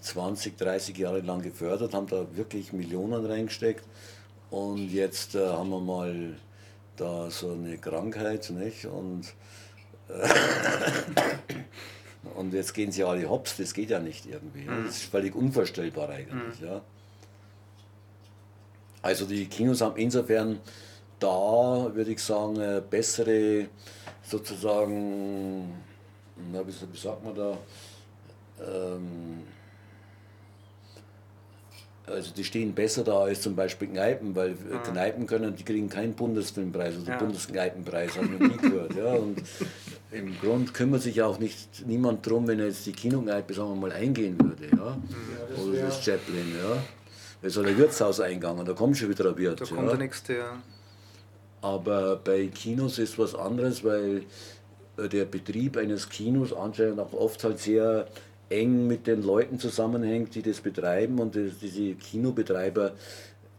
20, 0.01 0.57
30 0.57 0.97
Jahre 0.97 1.19
lang 1.21 1.41
gefördert, 1.41 1.93
haben 1.93 2.07
da 2.07 2.25
wirklich 2.35 2.71
Millionen 2.71 3.25
reingesteckt 3.25 3.85
und 4.51 4.89
jetzt 4.89 5.35
äh, 5.35 5.47
haben 5.47 5.69
wir 5.69 5.81
mal 5.81 6.35
da 6.95 7.29
so 7.29 7.51
eine 7.51 7.77
Krankheit 7.77 8.49
nicht? 8.51 8.85
Und, 8.85 9.25
äh, 10.07 10.29
und 12.35 12.53
jetzt 12.53 12.73
gehen 12.73 12.91
sie 12.91 13.03
alle 13.03 13.29
hops, 13.29 13.57
das 13.57 13.73
geht 13.73 13.89
ja 13.89 13.99
nicht 13.99 14.25
irgendwie. 14.25 14.63
Mhm. 14.63 14.85
Das 14.85 14.97
ist 14.97 15.03
völlig 15.05 15.35
unvorstellbar 15.35 16.09
eigentlich. 16.09 16.61
Mhm. 16.61 16.67
Ja? 16.67 16.81
Also 19.01 19.25
die 19.25 19.45
Kinos 19.45 19.81
haben 19.81 19.97
insofern 19.97 20.59
da, 21.19 21.91
würde 21.93 22.11
ich 22.11 22.21
sagen, 22.21 22.81
bessere 22.89 23.67
sozusagen, 24.23 25.71
na, 26.51 26.61
wie 26.65 26.97
sagt 26.97 27.23
man 27.23 27.35
da, 27.35 27.57
ähm, 28.59 29.43
also 32.07 32.31
die 32.31 32.43
stehen 32.43 32.73
besser 32.73 33.03
da 33.03 33.21
als 33.21 33.41
zum 33.41 33.55
Beispiel 33.55 33.87
Kneipen, 33.87 34.35
weil 34.35 34.51
mhm. 34.51 34.83
Kneipen 34.83 35.27
können, 35.27 35.55
die 35.55 35.63
kriegen 35.63 35.89
keinen 35.89 36.13
Bundesfilmpreis 36.13 36.95
oder 37.01 37.13
ja. 37.13 37.17
Bundeskneipenpreis, 37.17 38.15
haben 38.17 38.39
wir 38.39 38.47
nie 38.47 38.57
gehört. 38.61 38.95
Ja. 38.95 39.13
Und 39.13 39.41
im 40.11 40.39
Grund 40.39 40.73
kümmert 40.73 41.01
sich 41.01 41.21
auch 41.23 41.39
nicht 41.39 41.87
niemand 41.87 42.25
drum, 42.25 42.47
wenn 42.47 42.59
jetzt 42.59 42.85
die 42.85 42.91
Kinokneipe, 42.91 43.53
sagen 43.53 43.69
wir 43.69 43.75
mal, 43.75 43.91
eingehen 43.91 44.37
würde. 44.39 44.67
Ja. 44.75 44.77
ja 44.77 44.97
das 45.49 45.59
oder 45.59 45.81
das 45.81 46.03
Chaplin, 46.03 46.55
ja. 46.61 46.77
Da 47.41 47.47
ist 47.47 47.57
der 47.57 47.77
Wirtshaus 47.77 48.19
eingegangen, 48.19 48.65
da 48.65 48.73
kommt 48.73 48.97
schon 48.97 49.09
wieder 49.09 49.29
ein 49.29 49.37
Wirt. 49.37 49.61
Da 49.61 49.65
kommt 49.65 49.81
ja. 49.81 49.89
der 49.89 49.97
nächste, 49.97 50.33
ja. 50.33 50.61
Aber 51.65 52.17
bei 52.17 52.45
Kinos 52.45 52.99
ist 52.99 53.17
was 53.17 53.33
anderes, 53.33 53.83
weil 53.83 54.21
äh, 54.97 55.09
der 55.09 55.25
Betrieb 55.25 55.77
eines 55.77 56.09
Kinos 56.09 56.53
anscheinend 56.53 56.99
auch 56.99 57.13
oft 57.13 57.43
halt 57.43 57.57
sehr 57.57 58.05
eng 58.49 58.85
mit 58.85 59.07
den 59.07 59.23
Leuten 59.23 59.57
zusammenhängt, 59.57 60.35
die 60.35 60.43
das 60.43 60.61
betreiben 60.61 61.17
und 61.17 61.33
diese 61.33 61.95
Kinobetreiber, 61.95 62.93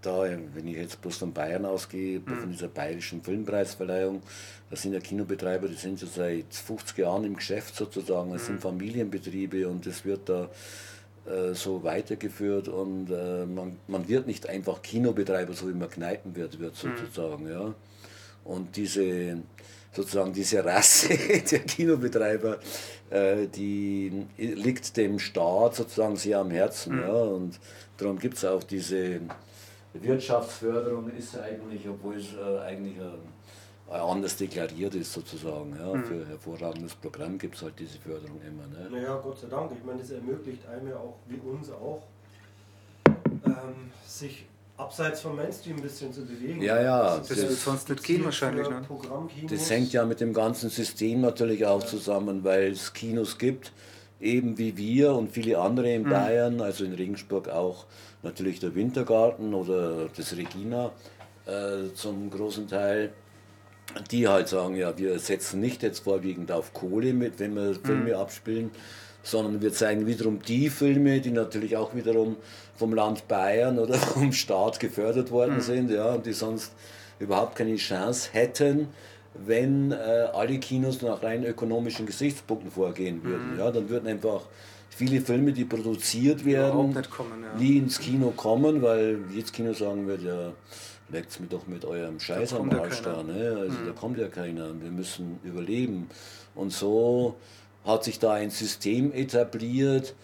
da, 0.03 0.23
wenn 0.55 0.69
ich 0.69 0.77
jetzt 0.77 1.03
bloß 1.03 1.17
von 1.17 1.33
Bayern 1.33 1.65
ausgehe, 1.65 2.21
mhm. 2.21 2.37
von 2.37 2.53
dieser 2.53 2.69
bayerischen 2.69 3.23
Filmpreisverleihung, 3.23 4.23
das 4.71 4.83
sind 4.83 4.93
ja 4.93 5.01
Kinobetreiber, 5.01 5.67
die 5.67 5.75
sind 5.75 5.99
schon 5.99 6.09
seit 6.09 6.55
50 6.55 6.99
Jahren 6.99 7.25
im 7.25 7.35
Geschäft 7.35 7.75
sozusagen, 7.75 8.33
das 8.33 8.43
mhm. 8.43 8.47
sind 8.47 8.61
Familienbetriebe 8.61 9.67
und 9.67 9.85
das 9.85 10.05
wird 10.05 10.29
da 10.29 10.49
äh, 11.27 11.55
so 11.55 11.83
weitergeführt 11.83 12.69
und 12.69 13.11
äh, 13.11 13.47
man, 13.47 13.79
man 13.89 14.07
wird 14.07 14.29
nicht 14.29 14.49
einfach 14.49 14.81
Kinobetreiber, 14.81 15.55
so 15.55 15.69
wie 15.69 15.75
man 15.75 15.91
Kneipen 15.91 16.37
wird, 16.37 16.61
wird 16.61 16.75
mhm. 16.85 16.97
sozusagen, 16.97 17.45
mhm. 17.47 17.51
ja. 17.51 17.75
Und 18.47 18.77
diese 18.77 19.39
sozusagen 19.97 20.33
diese 20.33 20.65
Rasse 20.65 21.09
der 21.51 21.61
Kinobetreiber, 21.61 22.59
äh, 23.11 23.47
die 23.47 24.27
liegt 24.37 24.97
dem 24.97 25.19
Staat 25.19 25.77
sozusagen 25.77 26.17
sehr 26.17 26.39
am 26.39 26.51
Herzen. 26.51 26.97
Mhm. 26.97 27.03
Ja, 27.03 27.13
und 27.15 27.61
darum 27.97 28.19
gibt 28.19 28.37
es 28.37 28.45
auch 28.45 28.63
diese 28.63 29.21
Wirtschaftsförderung, 29.95 31.11
ist 31.11 31.39
eigentlich, 31.39 31.89
obwohl 31.89 32.17
es 32.17 32.35
äh, 32.35 32.61
eigentlich 32.61 32.97
äh, 32.99 33.95
anders 33.95 34.37
deklariert 34.37 34.95
ist 34.95 35.13
sozusagen. 35.13 35.75
Ja, 35.79 35.95
mhm. 35.95 36.05
Für 36.05 36.27
hervorragendes 36.29 36.95
Programm 36.95 37.39
gibt 37.39 37.57
es 37.57 37.63
halt 37.63 37.79
diese 37.79 37.99
Förderung 37.99 38.41
immer. 38.47 38.67
Ne? 38.67 38.91
Naja, 38.91 39.19
Gott 39.23 39.39
sei 39.39 39.49
Dank. 39.49 39.73
Ich 39.73 39.85
meine, 39.85 40.01
das 40.01 40.11
ermöglicht 40.11 40.67
einem 40.69 40.89
ja 40.89 40.97
auch, 40.97 41.17
wie 41.29 41.39
uns 41.39 41.71
auch, 41.71 42.03
ähm, 43.07 43.91
sich 44.07 44.47
abseits 44.77 45.21
vom 45.21 45.37
Mainstream 45.37 45.77
ein 45.77 45.83
bisschen 45.83 46.13
zu 46.13 46.25
bewegen. 46.25 46.63
Ja, 46.63 46.81
ja. 46.81 47.19
Das, 47.19 47.29
das 47.29 47.39
wird 47.39 47.53
sonst 47.53 47.89
nicht 47.89 48.03
gehen 48.05 48.25
wahrscheinlich. 48.25 48.69
Ne? 48.69 48.83
Das 49.49 49.71
hängt 49.71 49.93
ja 49.93 50.05
mit 50.05 50.21
dem 50.21 50.33
ganzen 50.33 50.71
System 50.71 51.21
natürlich 51.21 51.65
auch 51.65 51.83
ja. 51.83 51.87
zusammen, 51.87 52.45
weil 52.45 52.73
es 52.73 52.93
Kinos 52.93 53.39
gibt, 53.39 53.73
eben 54.21 54.59
wie 54.59 54.77
wir 54.77 55.15
und 55.15 55.31
viele 55.31 55.59
andere 55.59 55.93
in 55.93 56.03
mhm. 56.03 56.11
Bayern, 56.11 56.61
also 56.61 56.85
in 56.85 56.93
Regensburg 56.93 57.49
auch 57.49 57.87
natürlich 58.23 58.61
der 58.61 58.75
Wintergarten 58.75 59.55
oder 59.55 60.09
das 60.15 60.37
Regina 60.37 60.93
äh, 61.47 61.93
zum 61.95 62.31
großen 62.31 62.69
Teil, 62.69 63.13
die 64.11 64.29
halt 64.29 64.49
sagen, 64.49 64.77
ja, 64.77 64.97
wir 64.99 65.19
setzen 65.19 65.61
nicht 65.61 65.83
jetzt 65.83 66.01
vorwiegend 66.01 66.53
auf 66.53 66.75
Kohle 66.75 67.13
mit, 67.13 67.39
wenn 67.39 67.55
wir 67.55 67.75
Filme 67.77 68.11
mhm. 68.11 68.21
abspielen, 68.21 68.71
sondern 69.27 69.61
wir 69.61 69.73
zeigen 69.73 70.07
wiederum 70.07 70.41
die 70.41 70.71
Filme, 70.71 71.21
die 71.21 71.33
natürlich 71.33 71.77
auch 71.77 71.97
wiederum 71.97 72.37
vom 72.77 72.95
Land 72.95 73.27
Bayern 73.27 73.79
oder 73.79 73.95
vom 73.95 74.33
Staat 74.33 74.79
gefördert 74.79 75.33
worden 75.33 75.57
mhm. 75.57 75.61
sind, 75.61 75.91
ja, 75.91 76.15
und 76.15 76.27
die 76.27 76.33
sonst 76.33 76.73
überhaupt 77.19 77.57
keine 77.57 77.75
Chance 77.75 78.29
hätten, 78.33 78.89
wenn 79.35 79.91
äh, 79.91 79.95
alle 80.33 80.59
Kinos 80.59 81.03
nach 81.03 81.23
rein 81.25 81.45
ökonomischen 81.45 82.07
Gesichtspunkten 82.07 82.71
vorgehen 82.71 83.25
würden. 83.25 83.55
Mhm. 83.55 83.59
Ja, 83.59 83.71
dann 83.73 83.89
würden 83.89 84.07
einfach 84.07 84.43
viele 84.91 85.21
Filme, 85.21 85.53
die 85.53 85.65
produziert 85.65 86.45
werden, 86.45 86.95
kommen, 87.11 87.43
ja. 87.43 87.59
nie 87.59 87.79
ins 87.79 87.99
Kino 87.99 88.31
kommen, 88.31 88.81
weil 88.81 89.19
jedes 89.33 89.51
Kino 89.51 89.73
sagen 89.73 90.07
wird, 90.07 90.23
ja, 90.23 90.53
leckt 91.11 91.39
mir 91.41 91.49
doch 91.49 91.67
mit 91.67 91.85
eurem 91.85 92.21
Scheiß 92.21 92.55
am 92.55 92.71
Arsch 92.71 93.03
da. 93.03 93.25
Ne? 93.25 93.57
Also 93.59 93.79
mhm. 93.79 93.87
da 93.87 93.93
kommt 93.93 94.19
ja 94.19 94.29
keiner. 94.29 94.69
Wir 94.81 94.91
müssen 94.91 95.41
überleben. 95.43 96.09
Und 96.55 96.73
so 96.73 97.35
hat 97.87 98.05
sich 98.05 98.19
da 98.19 98.33
ein 98.33 98.51
System 98.51 99.13
etabliert, 99.13 100.15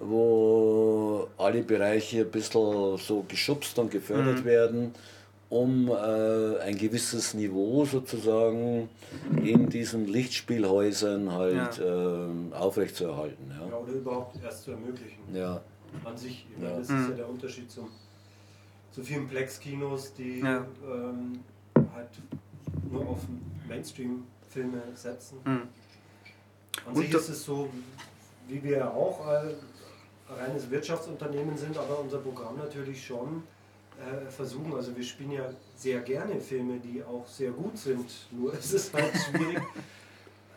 wo 0.00 1.28
alle 1.36 1.62
Bereiche 1.62 2.22
ein 2.22 2.30
bisschen 2.30 2.96
so 2.96 3.24
geschubst 3.28 3.78
und 3.78 3.90
gefördert 3.90 4.40
mhm. 4.40 4.44
werden, 4.44 4.94
um 5.50 5.88
äh, 5.88 6.58
ein 6.60 6.78
gewisses 6.78 7.34
Niveau 7.34 7.84
sozusagen 7.84 8.88
in 9.42 9.68
diesen 9.68 10.06
Lichtspielhäusern 10.06 11.32
halt 11.32 11.78
ja. 11.78 12.24
äh, 12.24 12.54
aufrechtzuerhalten. 12.54 13.50
Ja. 13.50 13.68
ja, 13.68 13.76
oder 13.76 13.92
überhaupt 13.92 14.42
erst 14.42 14.64
zu 14.64 14.70
ermöglichen. 14.70 15.18
Ja. 15.34 15.60
An 16.04 16.16
sich, 16.16 16.46
ich 16.50 16.62
meine, 16.62 16.78
das 16.78 16.88
mhm. 16.88 17.02
ist 17.02 17.08
ja 17.10 17.16
der 17.16 17.28
Unterschied 17.28 17.70
zum, 17.70 17.88
zu 18.92 19.02
vielen 19.02 19.28
Plex-Kinos, 19.28 20.14
die 20.14 20.38
ähm, 20.38 21.40
halt 21.94 22.08
nur 22.90 23.08
auf 23.08 23.18
Mainstream-Filme 23.68 24.82
setzen. 24.94 25.38
Mhm. 25.44 25.62
An 26.90 26.96
sich 26.96 27.14
ist 27.14 27.28
es 27.28 27.44
so, 27.44 27.68
wie 28.48 28.62
wir 28.62 28.92
auch 28.92 29.26
ein 29.26 29.54
reines 30.28 30.70
Wirtschaftsunternehmen 30.70 31.56
sind, 31.56 31.76
aber 31.76 31.98
unser 32.00 32.18
Programm 32.18 32.56
natürlich 32.58 33.04
schon 33.04 33.42
äh, 33.98 34.30
versuchen. 34.30 34.74
Also 34.74 34.96
wir 34.96 35.04
spielen 35.04 35.32
ja 35.32 35.50
sehr 35.76 36.00
gerne 36.00 36.40
Filme, 36.40 36.78
die 36.78 37.02
auch 37.02 37.26
sehr 37.26 37.50
gut 37.50 37.76
sind. 37.78 38.10
Nur 38.30 38.54
ist 38.58 38.72
es 38.72 38.92
halt 38.92 39.12
schwierig, 39.16 39.60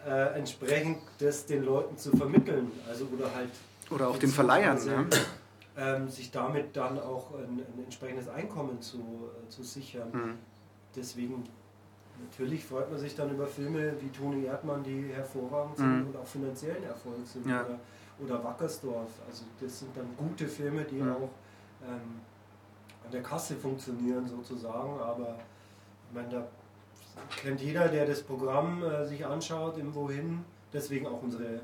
äh, 0.06 0.38
entsprechend 0.38 1.00
das 1.20 1.46
den 1.46 1.64
Leuten 1.64 1.98
zu 1.98 2.16
vermitteln. 2.16 2.72
Also 2.88 3.08
oder 3.16 3.34
halt 3.34 3.52
oder 3.90 4.10
auch 4.10 4.18
den 4.18 4.30
Verleihern. 4.30 4.84
Ne? 4.86 5.08
Ähm, 5.76 6.10
sich 6.10 6.32
damit 6.32 6.76
dann 6.76 7.00
auch 7.00 7.32
ein, 7.34 7.60
ein 7.60 7.84
entsprechendes 7.84 8.28
Einkommen 8.30 8.82
zu, 8.82 8.98
äh, 8.98 9.50
zu 9.50 9.64
sichern. 9.64 10.10
Mhm. 10.12 10.38
Deswegen 10.96 11.44
Natürlich 12.20 12.66
freut 12.66 12.90
man 12.90 13.00
sich 13.00 13.16
dann 13.16 13.32
über 13.32 13.48
Filme 13.48 13.94
wie 14.00 14.10
Toni 14.10 14.46
Erdmann, 14.46 14.84
die 14.84 15.10
hervorragend 15.14 15.78
sind 15.78 16.02
mhm. 16.02 16.08
und 16.08 16.18
auch 16.18 16.26
finanziellen 16.26 16.84
Erfolg 16.84 17.26
sind. 17.26 17.48
Ja. 17.48 17.66
Oder, 17.66 17.80
oder, 18.20 18.44
Wackersdorf. 18.44 19.10
Also 19.28 19.46
das 19.60 19.80
sind 19.80 19.96
dann 19.96 20.08
gute 20.18 20.48
Filme, 20.48 20.84
die 20.84 21.02
mhm. 21.02 21.12
auch 21.12 21.30
ähm, 21.84 22.22
an 23.06 23.12
der 23.12 23.22
Kasse 23.22 23.56
funktionieren 23.56 24.28
sozusagen, 24.28 25.00
aber 25.00 25.38
ich 26.10 26.16
meine, 26.16 26.30
da 26.30 26.48
kennt 27.36 27.62
jeder, 27.62 27.88
der 27.88 28.06
das 28.06 28.22
Programm 28.22 28.84
äh, 28.84 29.06
sich 29.06 29.26
anschaut, 29.26 29.78
im 29.78 29.94
Wohin, 29.94 30.44
deswegen 30.72 31.08
auch 31.08 31.22
unsere 31.22 31.62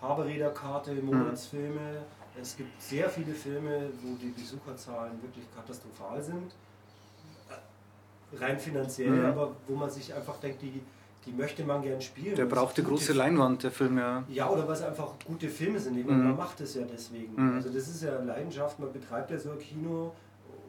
Haberräderkarte, 0.00 0.94
Monatsfilme. 0.94 2.02
Es 2.40 2.56
gibt 2.56 2.80
sehr 2.80 3.08
viele 3.08 3.34
Filme, 3.34 3.90
wo 4.02 4.16
die 4.16 4.30
Besucherzahlen 4.30 5.20
wirklich 5.22 5.44
katastrophal 5.54 6.22
sind. 6.22 6.52
Rein 8.38 8.58
finanziell, 8.58 9.10
Mhm. 9.10 9.24
aber 9.26 9.56
wo 9.66 9.74
man 9.76 9.90
sich 9.90 10.12
einfach 10.14 10.36
denkt, 10.38 10.62
die, 10.62 10.80
die 11.26 11.32
möchte 11.32 11.64
man 11.64 11.82
gern 11.82 12.00
spielen. 12.00 12.34
Der 12.36 12.44
weil 12.46 12.52
es 12.52 12.58
braucht 12.58 12.76
die 12.76 12.82
gute 12.82 12.94
große 12.94 13.12
Leinwand, 13.12 13.62
der 13.62 13.70
Film, 13.70 13.98
ja. 13.98 14.24
ja, 14.28 14.48
oder 14.48 14.66
was 14.68 14.82
einfach 14.82 15.12
gute 15.26 15.48
Filme 15.48 15.78
sind. 15.78 15.98
Ich 15.98 16.06
Mhm. 16.06 16.24
Man 16.24 16.36
macht 16.36 16.60
es 16.60 16.74
ja 16.74 16.82
deswegen. 16.90 17.34
Mhm. 17.34 17.54
Also 17.56 17.68
das 17.70 17.88
ist 17.88 18.02
ja 18.02 18.18
Leidenschaft. 18.20 18.78
Man 18.78 18.92
betreibt 18.92 19.30
ja 19.30 19.38
so 19.38 19.50
ein 19.52 19.58
Kino 19.58 20.12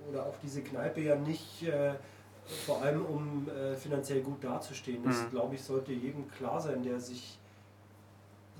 oder 0.09 0.25
auch 0.25 0.35
diese 0.43 0.61
Kneipe 0.61 1.01
ja 1.01 1.15
nicht 1.15 1.63
äh, 1.63 1.93
vor 2.65 2.81
allem, 2.81 3.05
um 3.05 3.47
äh, 3.49 3.75
finanziell 3.75 4.21
gut 4.21 4.43
dazustehen. 4.43 5.03
Das, 5.03 5.21
Mhm. 5.23 5.29
glaube 5.29 5.55
ich, 5.55 5.63
sollte 5.63 5.93
jedem 5.93 6.29
klar 6.31 6.59
sein, 6.59 6.81
der 6.83 6.99
sich 6.99 7.37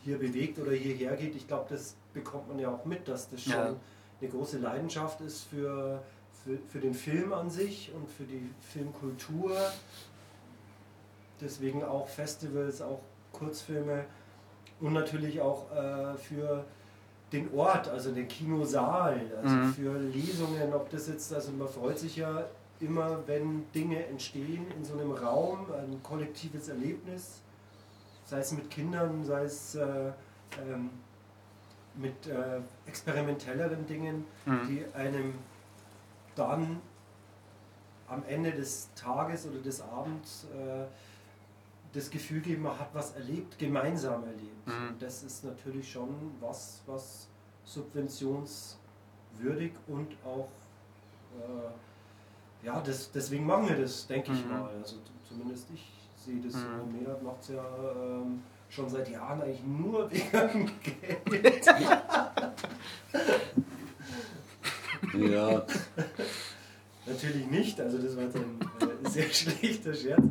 hier 0.04 0.18
bewegt 0.18 0.60
oder 0.60 0.72
hierher 0.72 1.16
geht. 1.16 1.36
Ich 1.36 1.48
glaube, 1.48 1.66
das 1.70 1.96
bekommt 2.14 2.48
man 2.48 2.60
ja 2.60 2.70
auch 2.70 2.86
mit, 2.86 3.08
dass 3.08 3.30
das 3.30 3.42
schon 3.44 3.52
Ja. 3.54 3.76
eine 4.22 4.30
große 4.30 4.60
Leidenschaft 4.60 5.22
ist 5.22 5.44
für, 5.44 6.02
für, 6.43 6.58
für 6.69 6.80
den 6.80 6.93
Film 6.93 7.34
an 7.34 7.49
sich 7.49 7.91
und 7.95 8.10
für 8.10 8.23
die 8.23 8.49
Filmkultur. 8.62 9.56
Deswegen 11.39 11.84
auch 11.84 12.08
Festivals, 12.08 12.82
auch 12.82 12.99
Kurzfilme 13.34 14.06
und 14.80 14.93
natürlich 14.93 15.41
auch 15.41 15.71
äh, 15.71 16.15
für 16.17 16.65
den 17.32 17.54
Ort, 17.54 17.88
also 17.88 18.12
den 18.12 18.27
Kinosaal, 18.27 19.19
also 19.41 19.56
Mhm. 19.56 19.73
für 19.73 19.97
Lesungen, 19.99 20.73
ob 20.73 20.89
das 20.89 21.08
jetzt, 21.08 21.34
also 21.34 21.51
man 21.54 21.67
freut 21.69 21.97
sich 21.97 22.17
ja 22.17 22.45
immer, 22.80 23.19
wenn 23.27 23.71
Dinge 23.73 24.06
entstehen 24.08 24.65
in 24.77 24.84
so 24.84 24.93
einem 24.97 25.12
Raum, 25.12 25.67
ein 25.71 26.01
kollektives 26.04 26.67
Erlebnis, 26.67 27.41
sei 28.25 28.39
es 28.39 28.51
mit 28.51 28.69
Kindern, 28.69 29.23
sei 29.23 29.43
es 29.43 29.75
äh, 29.75 30.12
ähm, 30.60 30.89
mit 31.95 32.27
äh, 32.27 32.60
experimentelleren 32.86 33.86
Dingen, 33.88 34.25
Mhm. 34.45 34.60
die 34.67 34.86
einem 34.93 35.34
dann 36.36 36.82
am 38.08 38.24
Ende 38.28 38.52
des 38.52 38.89
Tages 38.96 39.46
oder 39.48 39.60
des 39.60 39.82
Abends 39.82 40.46
äh, 40.54 40.86
das 41.94 42.10
Gefühl 42.10 42.41
geben, 42.41 42.63
man 42.63 42.78
hat 42.80 42.89
was 42.94 43.13
erlebt, 43.15 43.58
gemeinsam 43.60 44.24
erlebt. 44.24 44.67
Mhm. 44.67 44.89
Und 44.89 45.02
das 45.02 45.24
ist 45.24 45.44
natürlich 45.44 45.91
schon 45.91 46.10
was, 46.39 46.82
was 46.86 47.28
subventionswürdig 47.65 48.78
und 49.88 50.08
auch, 50.26 50.48
äh, 51.39 52.65
ja, 52.65 52.80
das, 52.82 53.12
deswegen 53.12 53.46
machen 53.46 53.67
wir 53.70 53.78
das, 53.78 54.08
denke 54.08 54.32
ich 54.34 54.44
Mhm. 54.46 54.52
mal. 54.52 54.70
Also 54.82 54.98
zumindest 55.28 55.67
ich 55.74 55.91
sehe 56.17 56.39
das 56.41 56.54
so. 56.54 56.60
Mhm. 56.60 57.00
Medat 57.00 57.22
macht 57.24 57.41
es 57.41 57.48
ja 57.50 57.63
ähm, 57.96 58.41
schon 58.70 58.89
seit 58.89 59.10
Jahren 59.10 59.41
eigentlich 59.41 59.63
nur 59.63 60.10
wegen 60.12 60.72
Geld. 60.82 61.65
Ja, 65.13 65.65
Natürlich 67.06 67.47
nicht, 67.47 67.82
also 67.82 67.97
das 67.97 68.15
war 68.15 68.24
jetzt 68.24 68.36
ein 68.36 68.60
äh, 69.06 69.10
sehr 69.10 69.24
schlechter 69.32 69.93
Scherz. 69.93 70.21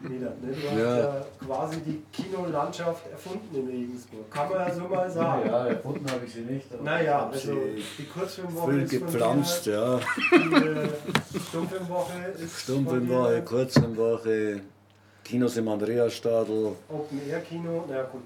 Medat, 0.00 0.42
ne? 0.42 0.52
Du 0.52 0.68
hast 0.70 0.78
Ja. 0.78 0.98
ja 0.98 1.26
quasi 1.46 1.76
die 1.86 2.02
Kinolandschaft 2.12 3.06
erfunden 3.10 3.54
in 3.54 3.66
Regensburg. 3.68 4.28
Kann 4.30 4.48
man 4.48 4.58
ja 4.66 4.74
so 4.74 4.80
mal 4.88 5.08
sagen. 5.10 5.46
ja, 5.48 5.66
erfunden 5.68 6.10
habe 6.10 6.24
ich 6.26 6.32
sie 6.32 6.40
nicht. 6.40 6.82
Naja, 6.82 7.28
also 7.30 7.52
die 7.98 8.04
Kurzfilmwoche 8.06 8.72
ist 8.80 8.94
von 8.94 9.00
gepflanzt, 9.06 9.66
mir, 9.66 9.72
ja. 9.74 10.00
die 10.32 10.66
äh, 10.66 10.88
Stummfilmwoche 11.48 12.12
ist 12.42 12.60
Stummfilmwoche, 12.60 13.42
Kurzfilmwoche, 13.42 14.60
Kinos 15.22 15.56
im 15.58 15.68
Andreasstadl, 15.68 16.50
mir. 16.52 16.74
Open 16.88 17.20
Air 17.28 17.40
Kino, 17.40 17.84
na 17.88 18.02
gut, 18.04 18.22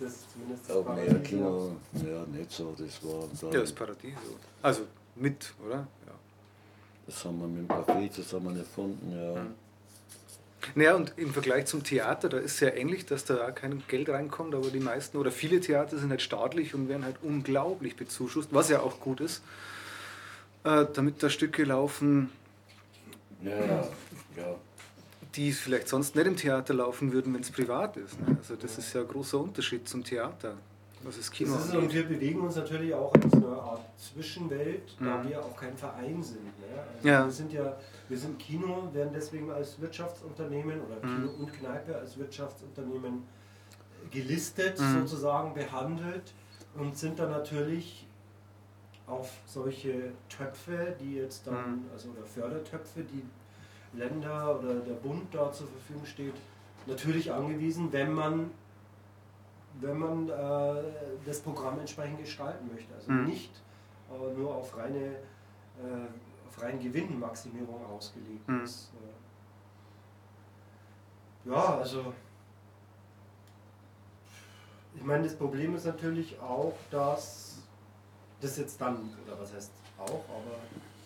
das 0.00 0.12
ist 0.12 0.32
zumindest 0.32 0.68
das 0.70 0.76
Open 0.76 0.96
Air 0.96 1.04
Paradies 1.04 1.28
Kino, 1.28 1.70
ja, 1.94 2.38
nicht 2.38 2.50
so, 2.50 2.74
das 2.76 3.04
war 3.04 3.28
dann, 3.40 3.52
Ja, 3.52 3.60
das 3.60 3.72
Paradiso. 3.72 4.16
Also 4.62 4.80
mit, 5.16 5.54
oder? 5.66 5.86
Ja. 6.06 6.12
das 7.06 7.24
haben 7.24 7.38
wir 7.40 7.48
mit 7.48 7.68
dem 7.68 7.68
Café 7.68 8.10
zusammen 8.10 8.56
erfunden, 8.58 9.12
ja. 9.16 9.42
Mhm. 9.42 9.54
Naja, 10.74 10.94
und 10.96 11.12
im 11.16 11.32
Vergleich 11.32 11.66
zum 11.66 11.84
Theater, 11.84 12.28
da 12.28 12.38
ist 12.38 12.54
es 12.54 12.60
ja 12.60 12.70
ähnlich, 12.70 13.06
dass 13.06 13.24
da 13.24 13.52
kein 13.52 13.82
Geld 13.86 14.08
reinkommt, 14.08 14.54
aber 14.54 14.70
die 14.70 14.80
meisten 14.80 15.16
oder 15.16 15.30
viele 15.30 15.60
Theater 15.60 15.96
sind 15.96 16.10
halt 16.10 16.22
staatlich 16.22 16.74
und 16.74 16.88
werden 16.88 17.04
halt 17.04 17.16
unglaublich 17.22 17.94
bezuschusst, 17.94 18.48
was 18.52 18.68
ja 18.68 18.80
auch 18.80 18.98
gut 18.98 19.20
ist, 19.20 19.42
äh, 20.64 20.84
damit 20.92 21.22
da 21.22 21.30
Stücke 21.30 21.62
laufen, 21.64 22.30
Ja, 23.42 23.50
ja, 23.64 23.88
ja. 24.36 24.54
die 25.36 25.52
vielleicht 25.52 25.86
sonst 25.88 26.16
nicht 26.16 26.26
im 26.26 26.36
Theater 26.36 26.74
laufen 26.74 27.12
würden, 27.12 27.32
wenn 27.34 27.42
es 27.42 27.50
privat 27.52 27.96
ist. 27.96 28.20
Ne? 28.20 28.36
Also 28.40 28.56
das 28.56 28.76
ist 28.76 28.92
ja 28.92 29.02
ein 29.02 29.08
großer 29.08 29.38
Unterschied 29.38 29.88
zum 29.88 30.02
Theater, 30.02 30.54
was 31.06 31.16
das 31.16 31.30
Kino 31.30 31.54
ist, 31.56 31.74
und 31.74 31.92
wir 31.92 32.06
bewegen 32.08 32.40
uns 32.40 32.56
natürlich 32.56 32.92
auch 32.94 33.14
in 33.14 33.30
so 33.30 33.36
einer 33.46 33.62
Art 33.62 33.80
Zwischenwelt, 33.98 34.96
da 34.98 35.22
Mhm. 35.22 35.28
wir 35.28 35.40
auch 35.44 35.56
kein 35.56 35.76
Verein 35.76 36.22
sind. 36.22 36.44
Ne? 36.44 36.66
Also 36.96 37.08
Ja. 37.08 37.24
Wir 37.24 37.32
sind 37.32 37.52
ja, 37.52 37.76
wir 38.08 38.18
sind 38.18 38.38
Kino, 38.38 38.88
werden 38.92 39.10
deswegen 39.14 39.50
als 39.50 39.80
Wirtschaftsunternehmen 39.80 40.80
oder 40.80 40.96
Mhm. 40.96 41.14
Kino 41.14 41.30
und 41.38 41.52
Kneipe 41.52 41.96
als 41.96 42.18
Wirtschaftsunternehmen 42.18 43.22
gelistet, 44.10 44.78
Mhm. 44.80 45.00
sozusagen 45.06 45.54
behandelt 45.54 46.32
und 46.76 46.96
sind 46.96 47.18
dann 47.18 47.30
natürlich 47.30 48.06
auf 49.06 49.30
solche 49.46 50.12
Töpfe, 50.28 50.96
die 51.00 51.14
jetzt 51.16 51.46
dann, 51.46 51.54
Mhm. 51.76 51.84
also 51.92 52.08
oder 52.10 52.24
Fördertöpfe, 52.26 53.02
die 53.04 53.22
Länder 53.96 54.58
oder 54.58 54.74
der 54.80 54.94
Bund 54.94 55.32
da 55.32 55.52
zur 55.52 55.68
Verfügung 55.68 56.04
steht, 56.04 56.34
natürlich 56.86 57.32
angewiesen, 57.32 57.92
wenn 57.92 58.12
man 58.12 58.50
wenn 59.80 59.98
man 59.98 60.28
äh, 60.28 60.82
das 61.24 61.40
Programm 61.40 61.78
entsprechend 61.80 62.18
gestalten 62.18 62.68
möchte. 62.72 62.94
Also 62.94 63.10
Mhm. 63.12 63.26
nicht 63.26 63.50
äh, 64.10 64.32
nur 64.38 64.54
auf 64.54 64.76
reine 64.76 65.06
äh, 65.06 66.06
auf 66.48 66.62
reinen 66.62 66.80
Gewinnmaximierung 66.80 67.84
ausgelegt 67.86 68.48
Mhm. 68.48 68.64
ist. 68.64 68.90
Äh. 71.44 71.50
Ja, 71.50 71.78
also 71.78 72.12
ich 74.94 75.02
meine, 75.04 75.24
das 75.24 75.36
Problem 75.36 75.76
ist 75.76 75.84
natürlich 75.84 76.38
auch, 76.40 76.72
dass 76.90 77.58
das 78.40 78.56
jetzt 78.56 78.80
dann, 78.80 79.10
oder 79.26 79.38
was 79.40 79.52
heißt 79.52 79.70
auch, 79.98 80.24
aber 80.28 80.56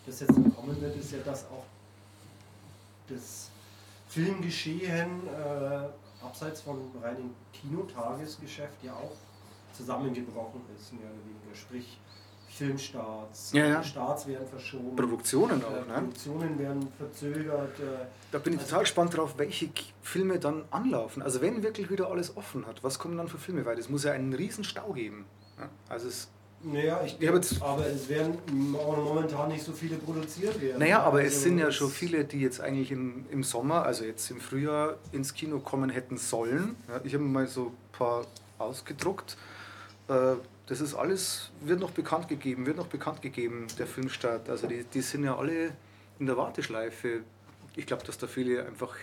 das 0.06 0.20
jetzt 0.20 0.32
kommen 0.56 0.80
wird, 0.80 0.96
ist 0.96 1.12
ja, 1.12 1.18
dass 1.24 1.44
auch 1.46 1.64
das 3.08 3.50
Filmgeschehen 4.08 5.26
äh, 5.26 5.88
abseits 6.22 6.60
von 6.62 6.78
reinem 7.02 7.30
Kinotagesgeschäft 7.52 8.82
ja 8.82 8.92
auch 8.92 9.16
zusammengebrochen 9.72 10.60
ist, 10.76 10.92
mehr 10.92 11.02
oder 11.04 11.24
weniger. 11.24 11.54
Sprich, 11.54 11.98
Filmstarts, 12.48 13.52
Ja, 13.52 13.64
ja. 13.66 13.82
Starts 13.82 14.26
werden 14.26 14.46
verschoben, 14.48 14.96
Produktionen 14.96 15.60
äh, 15.62 15.64
auch, 15.64 15.86
ne? 15.86 15.94
Produktionen 15.94 16.58
werden 16.58 16.88
verzögert. 16.98 17.78
Äh, 17.78 18.06
Da 18.32 18.38
bin 18.38 18.52
ich 18.54 18.58
Also- 18.58 18.70
total 18.70 18.82
gespannt 18.84 19.16
drauf, 19.16 19.34
welche 19.38 19.70
Filme 20.02 20.38
dann 20.40 20.64
anlaufen. 20.70 21.22
Also 21.22 21.40
wenn 21.40 21.62
wirklich 21.62 21.90
wieder 21.90 22.10
alles 22.10 22.36
offen 22.36 22.66
hat, 22.66 22.82
was 22.82 22.98
kommen 22.98 23.16
dann 23.16 23.28
für 23.28 23.38
Filme? 23.38 23.64
Weil 23.64 23.78
es 23.78 23.88
muss 23.88 24.02
ja 24.04 24.12
einen 24.12 24.32
riesen 24.34 24.64
Stau 24.64 24.92
geben. 24.92 25.26
Ja? 25.58 25.68
Also 25.88 26.08
es, 26.08 26.28
naja, 26.62 27.02
ich, 27.04 27.18
jetzt- 27.18 27.62
aber 27.62 27.86
es 27.86 28.08
werden 28.08 28.36
auch 28.76 28.96
momentan 28.96 29.48
nicht 29.48 29.64
so 29.64 29.72
viele 29.72 29.96
produziert 29.96 30.60
werden. 30.60 30.78
naja, 30.78 31.02
aber 31.02 31.20
es 31.22 31.34
Also 31.34 31.40
sind 31.44 31.58
ja 31.58 31.68
es- 31.68 31.74
schon 31.76 31.90
viele, 31.90 32.24
die 32.24 32.40
jetzt 32.40 32.60
eigentlich 32.60 32.90
im, 32.92 33.24
im 33.30 33.42
Sommer, 33.44 33.84
also 33.86 34.04
jetzt 34.04 34.30
im 34.30 34.40
Frühjahr 34.40 34.96
ins 35.12 35.32
Kino 35.34 35.58
kommen 35.60 35.90
hätten 35.90 36.18
sollen. 36.18 36.76
Ja, 36.88 37.00
ich 37.04 37.14
habe 37.14 37.24
mal 37.24 37.46
so 37.46 37.66
ein 37.68 37.76
paar 37.92 38.26
ausgedruckt. 38.58 39.36
Äh, 40.08 40.34
Das 40.66 40.80
ist 40.80 40.94
alles, 40.94 41.50
wird 41.62 41.80
noch 41.80 41.90
bekannt 41.90 42.28
gegeben, 42.28 42.64
wird 42.64 42.76
noch 42.76 42.86
bekannt 42.86 43.22
gegeben, 43.22 43.66
der 43.76 43.88
Filmstart. 43.88 44.48
Also 44.48 44.68
die, 44.68 44.84
die 44.84 45.00
sind 45.00 45.24
ja 45.24 45.36
alle 45.36 45.72
in 46.20 46.26
der 46.26 46.36
Warteschleife. 46.36 47.22
Ich 47.74 47.86
glaube, 47.86 48.04
dass 48.04 48.18
da 48.18 48.28
viele 48.28 48.64
einfach 48.64 48.94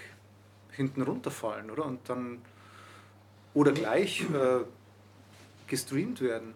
hinten 0.71 1.01
runterfallen, 1.01 1.69
oder? 1.69 1.83
Und 1.85 2.07
dann 2.07 2.37
oder 3.53 3.73
gleich 3.73 4.21
äh, 4.21 4.63
gestreamt 5.67 6.21
werden. 6.21 6.53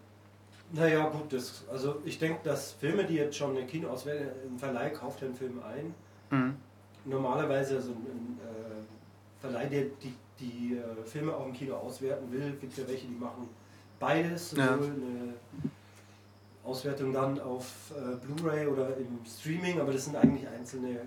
Naja, 0.73 1.09
gut, 1.09 1.33
das, 1.33 1.63
also 1.71 2.01
ich 2.05 2.17
denke, 2.17 2.39
dass 2.43 2.71
Filme, 2.73 3.03
die 3.05 3.15
jetzt 3.15 3.35
schon 3.35 3.57
eine 3.57 3.65
Kinoauswahl, 3.65 4.31
ein 4.49 4.57
Verleih 4.57 4.89
kauft 4.91 5.21
ja 5.21 5.27
einen 5.27 5.35
Film 5.35 5.61
ein. 5.63 5.93
Mhm. 6.29 6.55
Normalerweise, 7.05 7.75
also 7.77 7.91
ein, 7.91 8.39
äh, 8.41 9.41
Verleih, 9.41 9.65
der 9.67 9.83
die, 10.01 10.13
die 10.39 10.77
äh, 10.77 11.03
Filme 11.05 11.35
auch 11.35 11.45
im 11.45 11.53
Kino 11.53 11.75
auswerten 11.75 12.31
will, 12.31 12.53
gibt 12.61 12.71
es 12.73 12.77
ja 12.79 12.87
welche, 12.87 13.07
die 13.07 13.15
machen 13.15 13.49
beides, 13.99 14.51
sowohl 14.51 14.63
Ja. 14.65 14.73
eine 14.75 15.33
Auswertung 16.63 17.11
dann 17.11 17.39
auf 17.39 17.91
äh, 17.91 18.15
Blu-ray 18.25 18.67
oder 18.67 18.95
im 18.97 19.19
Streaming, 19.25 19.79
aber 19.81 19.91
das 19.91 20.05
sind 20.05 20.15
eigentlich 20.15 20.47
einzelne 20.47 21.01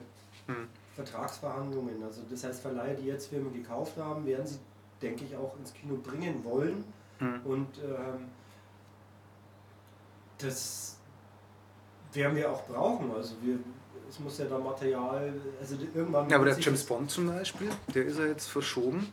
Mhm. 0.46 0.68
Vertragsverhandlungen. 0.94 2.02
Also 2.02 2.20
das 2.28 2.44
heißt, 2.44 2.60
Verleiher, 2.60 2.92
die 2.94 3.06
jetzt 3.06 3.28
Filme 3.28 3.48
gekauft 3.50 3.96
haben, 3.96 4.26
werden 4.26 4.46
sie, 4.46 4.58
denke 5.00 5.24
ich, 5.24 5.34
auch 5.34 5.56
ins 5.58 5.72
Kino 5.72 5.96
bringen 6.02 6.44
wollen. 6.44 6.84
Mhm. 7.18 7.40
Und 7.46 7.68
ähm, 7.82 8.26
das 10.38 10.96
werden 12.12 12.36
wir 12.36 12.50
auch 12.50 12.64
brauchen. 12.66 13.10
Also 13.14 13.34
wir, 13.42 13.58
es 14.08 14.18
muss 14.20 14.38
ja 14.38 14.44
da 14.46 14.58
Material, 14.58 15.32
also 15.60 15.76
irgendwann. 15.94 16.28
Ja, 16.30 16.36
aber 16.36 16.46
der 16.46 16.58
James 16.58 16.84
Bond 16.84 17.10
zum 17.10 17.26
Beispiel, 17.28 17.68
der 17.94 18.04
ist 18.04 18.18
ja 18.18 18.26
jetzt 18.26 18.46
verschoben 18.46 19.12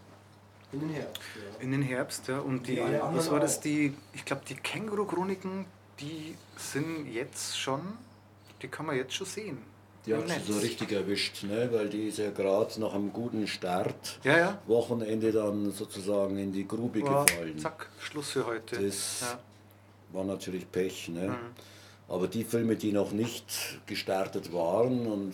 In 0.72 0.80
den 0.82 0.90
Herbst, 0.90 1.22
ja. 1.36 1.62
in 1.64 1.72
den 1.72 1.82
Herbst, 1.82 2.28
ja. 2.28 2.40
Und 2.40 2.68
die, 2.68 2.80
anderen 2.80 3.16
was 3.16 3.32
war 3.32 3.40
das? 3.40 3.60
Die, 3.60 3.94
ich 4.14 4.26
glaube, 4.26 4.44
die 4.48 4.56
Känguru-Chroniken, 4.56 5.66
die 6.00 6.36
sind 6.58 7.08
jetzt 7.12 7.58
schon, 7.60 7.82
die 8.62 8.68
kann 8.68 8.86
man 8.86 8.96
jetzt 8.96 9.14
schon 9.14 9.28
sehen. 9.28 9.58
Die 10.06 10.16
hat 10.16 10.28
sie 10.28 10.52
so 10.52 10.58
richtig 10.58 10.92
erwischt, 10.94 11.44
ne? 11.44 11.70
weil 11.72 11.88
die 11.88 12.08
ist 12.08 12.18
ja 12.18 12.32
gerade 12.32 12.80
nach 12.82 12.92
einem 12.96 13.14
guten 13.14 13.46
Start, 13.46 14.20
Ja, 14.24 14.36
ja. 14.38 14.62
Wochenende 14.66 15.32
dann 15.32 15.72
sozusagen 15.72 16.40
in 16.40 16.52
die 16.52 16.68
Grube 16.68 17.04
War, 17.04 17.26
gefallen. 17.26 17.60
zack, 17.60 17.88
Schluss 18.00 18.32
für 18.32 18.48
heute. 18.48 18.82
Das- 18.84 19.22
ja. 19.22 19.40
War 20.14 20.24
natürlich 20.24 20.70
Pech. 20.72 21.10
Ne? 21.10 21.30
Mhm. 21.30 21.36
Aber 22.10 22.28
die 22.28 22.44
Filme, 22.44 22.76
die 22.76 22.92
noch 22.92 23.12
nicht 23.12 23.46
gestartet 23.86 24.52
waren 24.52 25.06
und 25.08 25.34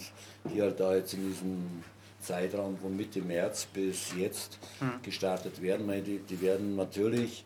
die 0.54 0.62
halt 0.62 0.80
da 0.80 0.96
jetzt 0.96 1.14
in 1.14 1.28
diesem 1.30 1.84
Zeitraum 2.22 2.78
von 2.78 2.96
Mitte 2.96 3.22
März 3.22 3.66
bis 3.74 4.14
jetzt 4.18 4.60
Mhm. 4.80 5.02
gestartet 5.02 5.62
werden, 5.62 5.88
die, 6.04 6.20
die 6.20 6.42
werden 6.42 6.76
natürlich, 6.76 7.46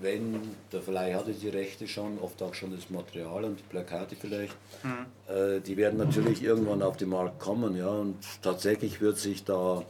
wenn 0.00 0.40
der 0.72 0.80
Verleih 0.80 1.14
hatte 1.14 1.32
die 1.32 1.48
Rechte 1.48 1.86
schon, 1.86 2.18
oft 2.18 2.42
auch 2.42 2.54
schon 2.54 2.70
das 2.74 2.88
Material 2.90 3.44
und 3.44 3.58
die 3.58 3.64
Plakate 3.64 4.16
vielleicht, 4.16 4.56
Mhm. 4.82 5.32
äh, 5.32 5.60
die 5.60 5.76
werden 5.76 5.98
natürlich 5.98 6.42
irgendwann 6.42 6.82
auf 6.82 6.96
den 6.96 7.10
Markt 7.10 7.38
kommen. 7.38 7.76
Ja, 7.76 7.88
und 7.90 8.16
tatsächlich 8.42 9.00
wird 9.00 9.18
sich 9.18 9.44
da 9.44 9.84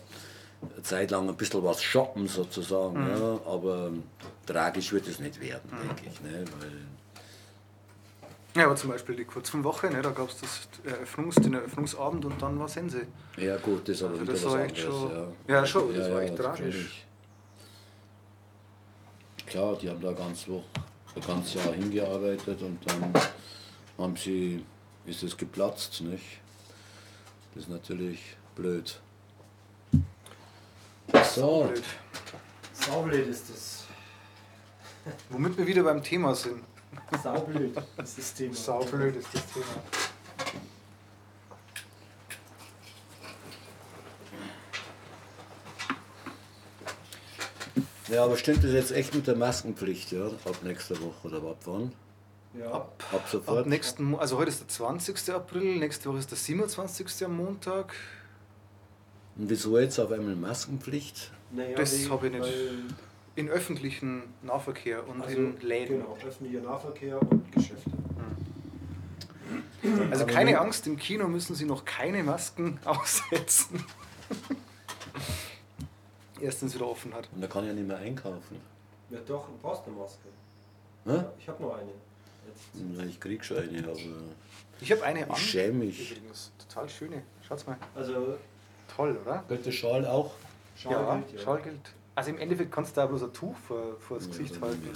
eine 0.62 0.82
Zeit 0.82 1.10
lang 1.10 1.28
ein 1.28 1.36
bisschen 1.36 1.62
was 1.64 1.82
shoppen 1.82 2.26
sozusagen. 2.28 3.00
Mhm. 3.04 3.10
Ja, 3.10 3.40
aber 3.46 3.90
tragisch 4.46 4.92
wird 4.92 5.06
es 5.08 5.18
nicht 5.20 5.40
werden, 5.40 5.70
denke 5.70 6.02
ich. 6.10 6.20
Ne, 6.20 6.44
Ja, 8.56 8.64
aber 8.66 8.76
zum 8.76 8.90
Beispiel 8.90 9.14
die 9.14 9.24
Kurzfilmwoche, 9.24 9.88
ne, 9.90 10.02
da 10.02 10.10
gab 10.10 10.28
es 10.30 10.40
das 10.40 10.68
Eröffnungs, 10.84 11.36
den 11.36 11.54
Eröffnungsabend 11.54 12.24
und 12.24 12.40
dann 12.42 12.58
war 12.58 12.68
Sense. 12.68 13.06
Ja 13.36 13.56
gut, 13.58 13.88
das 13.88 14.02
Also 14.02 14.24
das 14.24 14.42
was 14.42 14.44
war 14.52 14.52
anderes. 14.60 14.72
echt 14.72 14.82
schon- 14.86 15.10
ja. 15.46 15.54
ja, 15.54 15.66
schon, 15.66 15.94
das 15.94 16.10
war 16.10 16.22
echt 16.22 16.36
tragisch. 16.36 17.04
Klar, 19.46 19.76
die 19.76 19.88
haben 19.88 20.00
da 20.00 20.12
ganz 20.12 20.46
Woche, 20.48 20.64
ein 21.14 21.22
ganzes 21.26 21.54
Jahr 21.54 21.72
hingearbeitet 21.74 22.60
und 22.62 22.78
dann 22.84 23.12
haben 23.96 24.16
sie, 24.16 24.64
ist 25.06 25.22
es 25.22 25.36
geplatzt, 25.36 26.00
nicht? 26.02 26.40
Das 27.54 27.64
ist 27.64 27.70
natürlich 27.70 28.36
blöd. 28.56 29.00
So, 31.34 31.64
Blöd. 31.64 31.84
Saublöd 32.72 33.26
ist 33.28 33.50
das. 33.50 33.84
Womit 35.30 35.56
wir 35.56 35.66
wieder 35.66 35.82
beim 35.82 36.02
Thema 36.02 36.34
sind. 36.34 36.62
Saublöd 37.22 37.76
ist 38.02 38.18
das 38.18 38.34
Thema. 38.34 38.54
Saublöd 38.54 39.16
ist 39.16 39.28
das 39.32 39.46
Thema. 39.52 39.66
ja, 48.08 48.24
aber 48.24 48.36
stimmt 48.36 48.64
das 48.64 48.72
jetzt 48.72 48.90
echt 48.92 49.14
mit 49.14 49.26
der 49.26 49.36
Maskenpflicht, 49.36 50.12
ja? 50.12 50.26
Ab 50.26 50.58
nächster 50.62 50.98
Woche 51.00 51.28
oder 51.28 51.36
ab 51.48 51.58
wann? 51.66 51.92
Ja. 52.58 52.72
Ab, 52.72 53.04
Ab 53.12 53.28
sofort? 53.30 53.58
ab 53.58 53.66
nächsten, 53.66 54.14
also 54.16 54.38
heute 54.38 54.48
ist 54.48 54.60
der 54.60 54.68
20. 54.68 55.30
April, 55.34 55.76
nächste 55.78 56.08
Woche 56.08 56.18
ist 56.18 56.30
der 56.30 56.38
27. 56.38 57.06
am 57.26 57.36
Montag. 57.36 57.94
Und 59.38 59.48
wieso 59.50 59.78
jetzt 59.78 59.98
auf 59.98 60.10
einmal 60.12 60.34
Maskenpflicht? 60.36 61.30
Naja, 61.52 61.76
Das 61.76 61.94
die- 61.96 62.08
hab 62.10 62.22
ich 62.24 62.32
nicht. 62.32 62.46
In 63.36 63.48
öffentlichen 63.48 64.22
Nahverkehr 64.42 65.06
und 65.08 65.22
Also, 65.22 65.36
in 65.36 65.60
Läden. 65.60 66.00
Genau, 66.00 66.18
öffentlicher 66.26 66.60
Nahverkehr 66.60 67.20
und 67.22 67.52
Geschäfte. 67.52 67.90
Also 70.10 70.24
Aber 70.24 70.32
keine 70.32 70.58
Angst, 70.60 70.86
im 70.88 70.96
Kino 70.96 71.28
müssen 71.28 71.54
Sie 71.54 71.64
noch 71.64 71.84
keine 71.84 72.24
Masken 72.24 72.78
aussetzen. 72.84 73.84
Erst 76.40 76.60
wenn 76.62 76.68
es 76.68 76.74
wieder 76.74 76.86
offen 76.88 77.14
hat. 77.14 77.28
Und 77.34 77.40
da 77.40 77.46
kann 77.46 77.62
ich 77.64 77.68
ja 77.68 77.74
nicht 77.74 77.86
mehr 77.86 77.98
einkaufen. 77.98 78.56
Ja 79.10 79.18
doch, 79.26 79.46
du 79.46 79.52
brauchst 79.62 79.82
eine 79.86 79.96
Maske. 79.96 80.28
Hä? 81.06 81.24
Ich 81.40 81.48
habe 81.48 81.62
nur 81.62 81.76
eine. 81.76 81.90
Jetzt. 82.46 82.98
Ja, 82.98 83.04
Ich 83.04 83.20
krieg 83.20 83.44
schon 83.44 83.58
eine, 83.58 83.78
aber 83.84 83.96
Ich 84.80 84.90
habe 84.92 85.02
eine 85.04 85.24
an. 85.24 85.30
ich 85.36 85.50
schäme 85.50 85.84
mich. 85.84 86.10
Übrigens, 86.12 86.50
total 86.58 86.88
schöne. 86.88 87.22
Schaut's 87.46 87.66
mal. 87.66 87.76
Also 87.94 88.36
Toll, 88.96 89.16
oder? 89.24 89.44
Gilt 89.48 89.66
der 89.66 89.72
Schal 89.72 90.06
auch? 90.06 90.32
Schal 90.76 90.92
ja, 90.92 91.16
gilt, 91.16 91.32
ja. 91.38 91.38
Schal 91.44 91.62
gilt. 91.62 91.80
Also 92.14 92.30
im 92.30 92.38
Endeffekt 92.38 92.72
kannst 92.72 92.96
du 92.96 93.00
da 93.00 93.06
bloß 93.06 93.22
ein 93.24 93.32
Tuch 93.32 93.54
vor, 93.56 93.96
vor 94.00 94.16
das 94.18 94.26
Ja, 94.26 94.32
Gesicht 94.32 94.60
halten. 94.60 94.88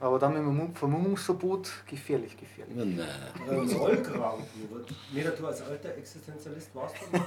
Aber 0.00 0.18
dann 0.20 0.32
mit 0.32 0.42
dem 0.42 0.46
Vermumm- 0.48 0.74
Vermummungsverbot 0.76 1.68
gefährlich, 1.88 2.36
gefährlich. 2.36 2.74
Na, 2.76 2.84
Nein, 2.84 3.08
Ähm, 3.50 3.76
Rollkragen. 3.76 4.44
Meda, 5.12 5.30
du 5.30 5.46
als 5.46 5.60
alter 5.62 5.94
Existenzialist 5.96 6.72
warst 6.74 6.94
du 7.12 7.18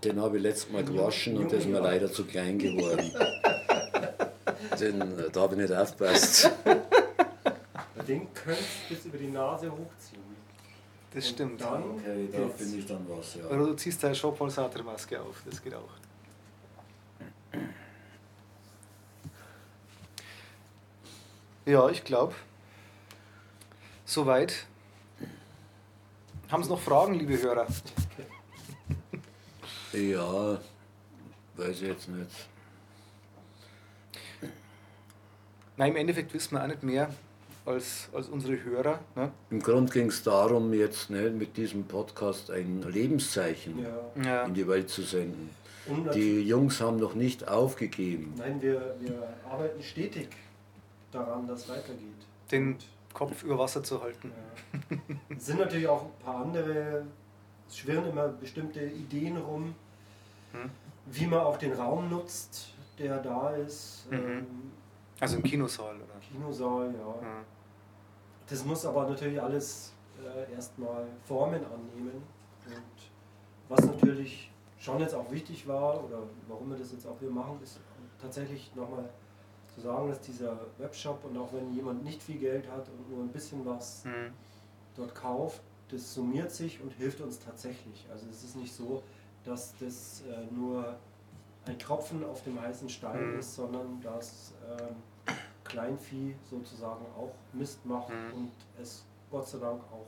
den 0.08 0.20
habe 0.20 0.38
ich 0.38 0.42
letztes 0.42 0.70
Mal 0.72 0.82
gewaschen 0.82 1.36
und 1.36 1.52
der 1.52 1.58
ist 1.58 1.68
mir 1.68 1.80
leider 1.80 2.10
zu 2.10 2.24
klein 2.24 2.58
geworden. 2.58 3.12
Den, 4.80 5.00
äh, 5.18 5.30
da 5.30 5.40
habe 5.42 5.54
ich 5.56 5.60
nicht 5.60 5.72
aufgepasst. 5.74 6.50
Den 8.08 8.32
könntest 8.34 8.68
du 8.88 8.94
bis 8.94 9.04
über 9.04 9.18
die 9.18 9.28
Nase 9.28 9.70
hochziehen. 9.70 10.22
Das 11.12 11.26
Und 11.26 11.30
stimmt. 11.34 11.60
Dann 11.60 11.82
Okay, 11.82 12.28
da 12.30 12.38
geht's. 12.38 12.56
finde 12.62 12.78
ich 12.78 12.86
dann 12.86 13.06
was, 13.08 13.34
ja. 13.34 13.44
Oder 13.46 13.66
du 13.66 13.74
ziehst 13.74 14.02
deine 14.02 14.14
Sartre-Maske 14.50 15.20
auf, 15.20 15.42
das 15.44 15.62
geht 15.62 15.74
auch. 15.74 15.88
Ja, 21.66 21.88
ich 21.88 22.04
glaube, 22.04 22.34
soweit. 24.04 24.66
Haben 26.50 26.64
Sie 26.64 26.70
noch 26.70 26.80
Fragen, 26.80 27.14
liebe 27.14 27.40
Hörer? 27.40 27.66
Ja, 29.92 30.58
weiß 31.56 31.76
ich 31.76 31.82
jetzt 31.82 32.08
nicht. 32.08 32.30
Nein, 35.76 35.90
im 35.92 35.96
Endeffekt 35.96 36.32
wissen 36.34 36.54
wir 36.56 36.62
auch 36.62 36.66
nicht 36.66 36.82
mehr 36.82 37.14
als, 37.66 38.08
als 38.12 38.28
unsere 38.28 38.62
Hörer. 38.62 38.98
Ne? 39.14 39.30
Im 39.50 39.60
Grunde 39.60 39.92
ging 39.92 40.06
es 40.08 40.22
darum, 40.22 40.72
jetzt 40.72 41.10
ne, 41.10 41.30
mit 41.30 41.56
diesem 41.56 41.84
Podcast 41.84 42.50
ein 42.50 42.82
Lebenszeichen 42.82 43.84
Ja. 44.24 44.44
In 44.44 44.54
die 44.54 44.66
Welt 44.66 44.88
zu 44.88 45.02
senden. 45.02 45.50
Und 45.86 46.14
Die 46.14 46.42
Jungs 46.42 46.80
haben 46.80 46.98
noch 46.98 47.14
nicht 47.14 47.48
aufgegeben. 47.48 48.34
nein, 48.36 48.60
wir, 48.62 48.94
wir 49.00 49.22
arbeiten 49.50 49.82
stetig 49.82 50.28
daran, 51.12 51.46
dass 51.46 51.62
es 51.62 51.68
weitergeht. 51.68 52.06
Den 52.50 52.76
Kopf 53.12 53.42
über 53.42 53.58
Wasser 53.58 53.82
zu 53.82 54.00
halten. 54.02 54.30
Ja. 54.90 54.96
Es 55.36 55.46
sind 55.46 55.58
natürlich 55.58 55.88
auch 55.88 56.04
ein 56.04 56.24
paar 56.24 56.36
andere, 56.44 57.04
es 57.68 57.78
schwirren 57.78 58.06
immer 58.08 58.28
bestimmte 58.28 58.80
Ideen 58.84 59.36
rum, 59.36 59.74
Hm. 60.52 60.68
wie 61.06 61.26
man 61.26 61.40
auch 61.40 61.56
den 61.58 61.72
Raum 61.72 62.08
nutzt, 62.10 62.70
der 62.98 63.18
da 63.18 63.50
ist. 63.50 64.06
Mhm. 64.10 64.16
Ähm, 64.18 64.46
Also 65.20 65.36
im 65.36 65.42
Kinosaal, 65.42 65.96
oder? 65.96 66.18
Kinosaal, 66.20 66.94
ja. 66.94 67.26
Ja. 67.28 67.44
Das 68.48 68.64
muss 68.64 68.84
aber 68.86 69.08
natürlich 69.08 69.40
alles 69.40 69.92
äh, 70.24 70.52
erstmal 70.52 71.06
Formen 71.24 71.62
annehmen. 71.64 72.22
Und 72.66 72.98
was 73.68 73.84
natürlich 73.84 74.50
schon 74.78 74.98
jetzt 75.00 75.14
auch 75.14 75.30
wichtig 75.30 75.68
war, 75.68 76.02
oder 76.04 76.22
warum 76.48 76.70
wir 76.70 76.78
das 76.78 76.92
jetzt 76.92 77.06
auch 77.06 77.18
hier 77.20 77.30
machen, 77.30 77.60
ist 77.62 77.78
tatsächlich 78.20 78.72
nochmal 78.74 79.08
zu 79.74 79.80
sagen, 79.82 80.08
dass 80.08 80.20
dieser 80.20 80.58
Webshop 80.78 81.24
und 81.24 81.36
auch 81.38 81.52
wenn 81.52 81.72
jemand 81.72 82.02
nicht 82.02 82.22
viel 82.22 82.38
Geld 82.38 82.68
hat 82.70 82.88
und 82.88 83.10
nur 83.10 83.22
ein 83.22 83.28
bisschen 83.28 83.64
was 83.64 84.04
Mhm. 84.04 84.32
dort 84.96 85.14
kauft, 85.14 85.60
das 85.90 86.12
summiert 86.14 86.50
sich 86.50 86.80
und 86.80 86.92
hilft 86.94 87.20
uns 87.20 87.38
tatsächlich. 87.38 88.06
Also 88.10 88.26
es 88.30 88.42
ist 88.42 88.56
nicht 88.56 88.72
so, 88.74 89.02
dass 89.44 89.74
das 89.78 90.22
äh, 90.28 90.52
nur 90.52 90.96
ein 91.66 91.78
Tropfen 91.78 92.24
auf 92.24 92.42
dem 92.42 92.60
heißen 92.60 92.88
Stein 92.88 93.32
Mhm. 93.34 93.38
ist, 93.38 93.54
sondern 93.54 94.00
dass 94.00 94.54
ähm, 94.68 94.96
Kleinvieh 95.70 96.34
sozusagen 96.50 97.04
auch 97.16 97.32
Mist 97.52 97.84
macht 97.86 98.08
Mhm. 98.10 98.32
und 98.34 98.50
es 98.82 99.04
Gott 99.30 99.48
sei 99.48 99.58
Dank 99.58 99.80
auch 99.92 100.06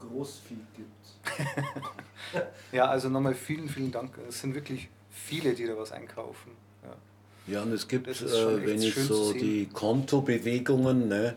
Großvieh 0.00 0.58
gibt. 0.76 1.36
Ja, 2.72 2.86
also 2.86 3.08
nochmal 3.08 3.34
vielen, 3.34 3.68
vielen 3.68 3.90
Dank. 3.92 4.16
Es 4.28 4.40
sind 4.40 4.54
wirklich 4.54 4.88
viele, 5.10 5.54
die 5.54 5.66
da 5.66 5.76
was 5.76 5.92
einkaufen. 5.92 6.52
Ja. 6.82 7.54
Ja, 7.54 7.62
und 7.62 7.72
es 7.72 7.86
gibt, 7.88 8.06
äh, 8.08 8.66
wenn 8.66 8.80
ich 8.80 8.94
so 8.94 9.32
die 9.32 9.66
Kontobewegungen, 9.72 11.08
ne, 11.08 11.36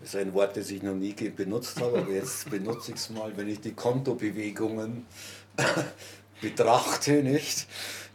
das 0.00 0.10
ist 0.10 0.16
ein 0.16 0.34
Wort, 0.34 0.56
das 0.56 0.70
ich 0.70 0.82
noch 0.82 0.94
nie 0.94 1.12
benutzt 1.12 1.80
habe, 1.80 1.98
aber 2.00 2.10
jetzt 2.10 2.50
benutze 2.50 2.90
ich 2.92 2.98
es 2.98 3.10
mal, 3.10 3.34
wenn 3.36 3.48
ich 3.48 3.60
die 3.60 3.72
Kontobewegungen 3.72 5.06
betrachte, 6.40 7.22
nicht? 7.22 7.66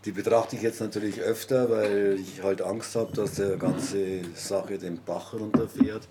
Die 0.05 0.11
betrachte 0.11 0.55
ich 0.55 0.61
jetzt 0.61 0.79
natürlich 0.79 1.19
öfter, 1.19 1.69
weil 1.69 2.17
ich 2.19 2.41
halt 2.41 2.61
Angst 2.61 2.95
habe, 2.95 3.13
dass 3.13 3.35
der 3.35 3.57
ganze 3.57 4.21
Sache 4.33 4.77
den 4.77 4.99
Bach 5.03 5.33
runterfährt. 5.33 6.07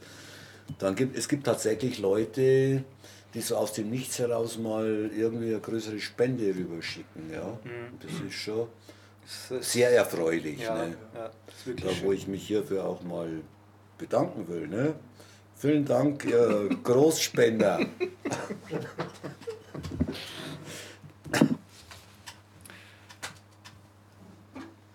Dann 0.78 0.94
gibt, 0.94 1.16
es 1.16 1.26
gibt 1.28 1.44
tatsächlich 1.46 1.98
Leute, 1.98 2.84
die 3.32 3.40
so 3.40 3.56
aus 3.56 3.72
dem 3.72 3.88
Nichts 3.88 4.18
heraus 4.18 4.58
mal 4.58 5.10
irgendwie 5.16 5.48
eine 5.50 5.60
größere 5.60 5.98
Spende 6.00 6.54
rüberschicken. 6.54 7.32
Ja? 7.32 7.58
Mhm. 7.64 7.98
Das 8.00 8.10
ist 8.26 8.34
schon 8.34 8.68
sehr 9.60 9.90
erfreulich. 9.90 10.60
ja, 10.60 10.74
Ne? 10.86 10.96
ja, 11.14 11.30
Da, 11.76 11.88
wo 12.02 12.12
ich 12.12 12.26
mich 12.28 12.46
hierfür 12.46 12.84
auch 12.84 13.02
mal 13.02 13.28
bedanken 13.96 14.46
will. 14.48 14.68
Ne? 14.68 14.94
Vielen 15.56 15.86
Dank, 15.86 16.24
ihr 16.26 16.68
Großspender. 16.84 17.80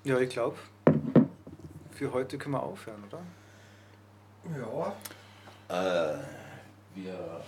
Ja, 0.04 0.20
ich 0.20 0.30
glaube, 0.30 0.58
für 1.92 2.12
heute 2.12 2.38
können 2.38 2.56
wir 2.56 2.64
aufhören, 2.64 3.04
oder? 3.08 3.22
Ja, 4.60 4.94
Äh, 5.70 6.18
wir, 6.96 7.42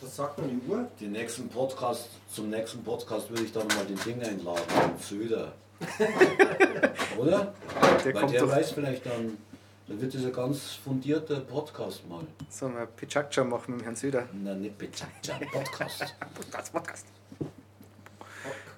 das 0.00 0.16
sagt 0.16 0.38
man 0.38 0.48
die 0.50 0.66
Uhr. 0.68 0.86
den 1.00 1.12
nächsten 1.12 1.48
Podcast, 1.48 2.10
zum 2.28 2.50
nächsten 2.50 2.84
Podcast 2.84 3.30
würde 3.30 3.44
ich 3.44 3.52
dann 3.52 3.66
mal 3.68 3.84
den 3.86 3.98
Ding 4.00 4.22
einladen, 4.22 4.62
den 4.68 4.98
Söder. 4.98 5.52
Oder? 7.18 7.52
Der 8.04 8.14
Weil 8.14 8.20
kommt 8.20 8.32
der 8.32 8.40
doch. 8.42 8.50
weiß 8.50 8.70
vielleicht 8.70 9.04
dann, 9.04 9.36
dann 9.88 10.00
wird 10.00 10.14
das 10.14 10.24
ein 10.24 10.32
ganz 10.32 10.74
fundierter 10.74 11.40
Podcast 11.40 12.08
mal. 12.08 12.24
Sollen 12.48 12.74
wir 12.76 12.86
Pichakcha 12.86 13.42
machen 13.44 13.72
mit 13.72 13.80
dem 13.80 13.84
Herrn 13.84 13.96
Söder? 13.96 14.26
Na, 14.32 14.54
nicht 14.54 14.78
Podcast. 14.78 15.08
Podcast, 15.52 16.04
Podcast. 16.34 16.72
Podcast. 16.72 17.06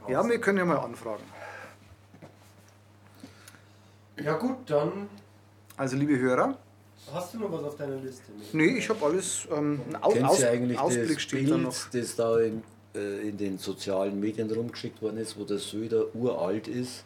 Ja, 0.08 0.26
wir 0.26 0.40
können 0.40 0.58
ja 0.58 0.64
mal 0.64 0.78
anfragen. 0.78 1.22
Ja 4.22 4.34
gut, 4.34 4.58
dann 4.66 5.08
Also, 5.76 5.96
liebe 5.96 6.18
Hörer, 6.18 6.56
hast 7.12 7.34
du 7.34 7.38
noch 7.38 7.52
was 7.52 7.62
auf 7.64 7.76
deiner 7.76 7.96
Liste? 7.96 8.22
nee, 8.52 8.78
ich 8.78 8.88
habe 8.88 9.04
alles. 9.04 9.46
Ähm, 9.54 9.80
ein 9.90 9.96
Aus 10.02 10.38
du 10.40 10.48
eigentlich 10.50 10.78
Ausblick 10.78 11.14
das 11.14 11.22
steht 11.22 11.40
Bild, 11.40 11.50
da 11.52 11.56
noch. 11.58 11.74
das 11.92 12.16
da 12.16 12.38
in, 12.40 12.62
äh, 12.94 13.28
in 13.28 13.36
den 13.36 13.58
sozialen 13.58 14.18
Medien 14.18 14.50
rumgeschickt 14.50 15.00
worden 15.02 15.18
ist, 15.18 15.38
wo 15.38 15.44
der 15.44 15.58
Söder 15.58 16.14
uralt 16.14 16.66
ist, 16.68 17.04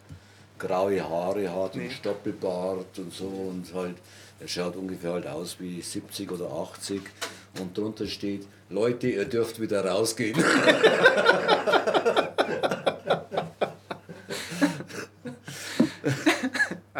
graue 0.57 1.03
Haare 1.03 1.49
hat 1.53 1.75
Nee. 1.75 1.85
und 1.85 1.91
Stoppelbart 1.91 2.97
und 2.99 3.11
so 3.13 3.25
und 3.25 3.73
halt, 3.73 3.95
er 4.39 4.47
schaut 4.47 4.75
ungefähr 4.75 5.13
halt 5.13 5.27
aus 5.27 5.57
wie 5.59 5.81
70 5.81 6.31
oder 6.31 6.49
80 6.51 7.01
und 7.59 7.77
drunter 7.77 8.07
steht, 8.07 8.47
Leute, 8.69 9.07
ihr 9.09 9.25
dürft 9.25 9.59
wieder 9.59 9.83
rausgehen. 9.85 10.41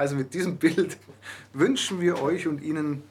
Also, 0.02 0.16
mit 0.16 0.34
diesem 0.34 0.58
Bild 0.58 0.98
wünschen 1.54 2.02
wir 2.02 2.24
euch 2.24 2.48
und 2.48 2.64
Ihnen 2.64 3.04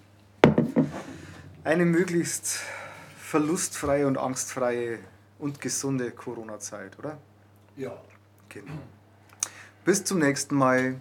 eine 1.62 1.84
möglichst 1.84 2.62
verlustfreie 3.16 4.08
und 4.08 4.18
angstfreie 4.18 4.98
und 5.38 5.60
gesunde 5.60 6.10
Corona-Zeit, 6.10 6.98
oder? 6.98 7.16
Ja. 7.76 7.96
Genau. 8.48 8.72
Bis 9.84 10.02
zum 10.02 10.18
nächsten 10.18 10.56
Mal. 10.56 10.96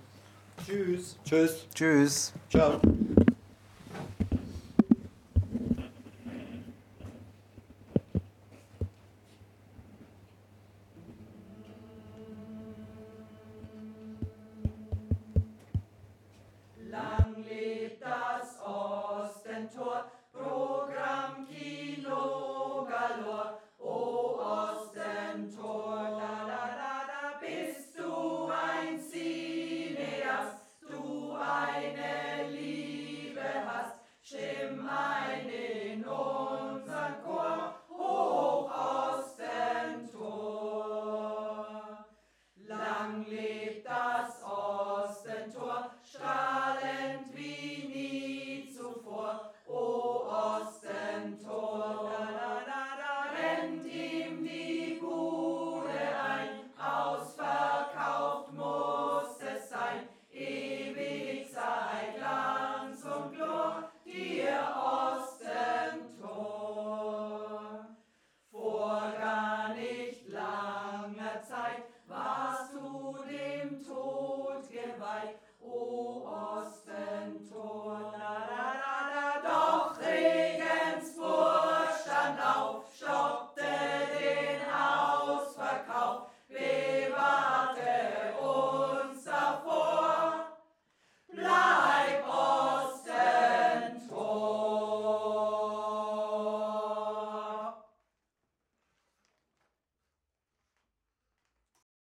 Tschüss. 0.64 1.18
Tschüss. 1.26 1.66
Tschüss. 1.74 2.34
Ciao. 2.52 2.80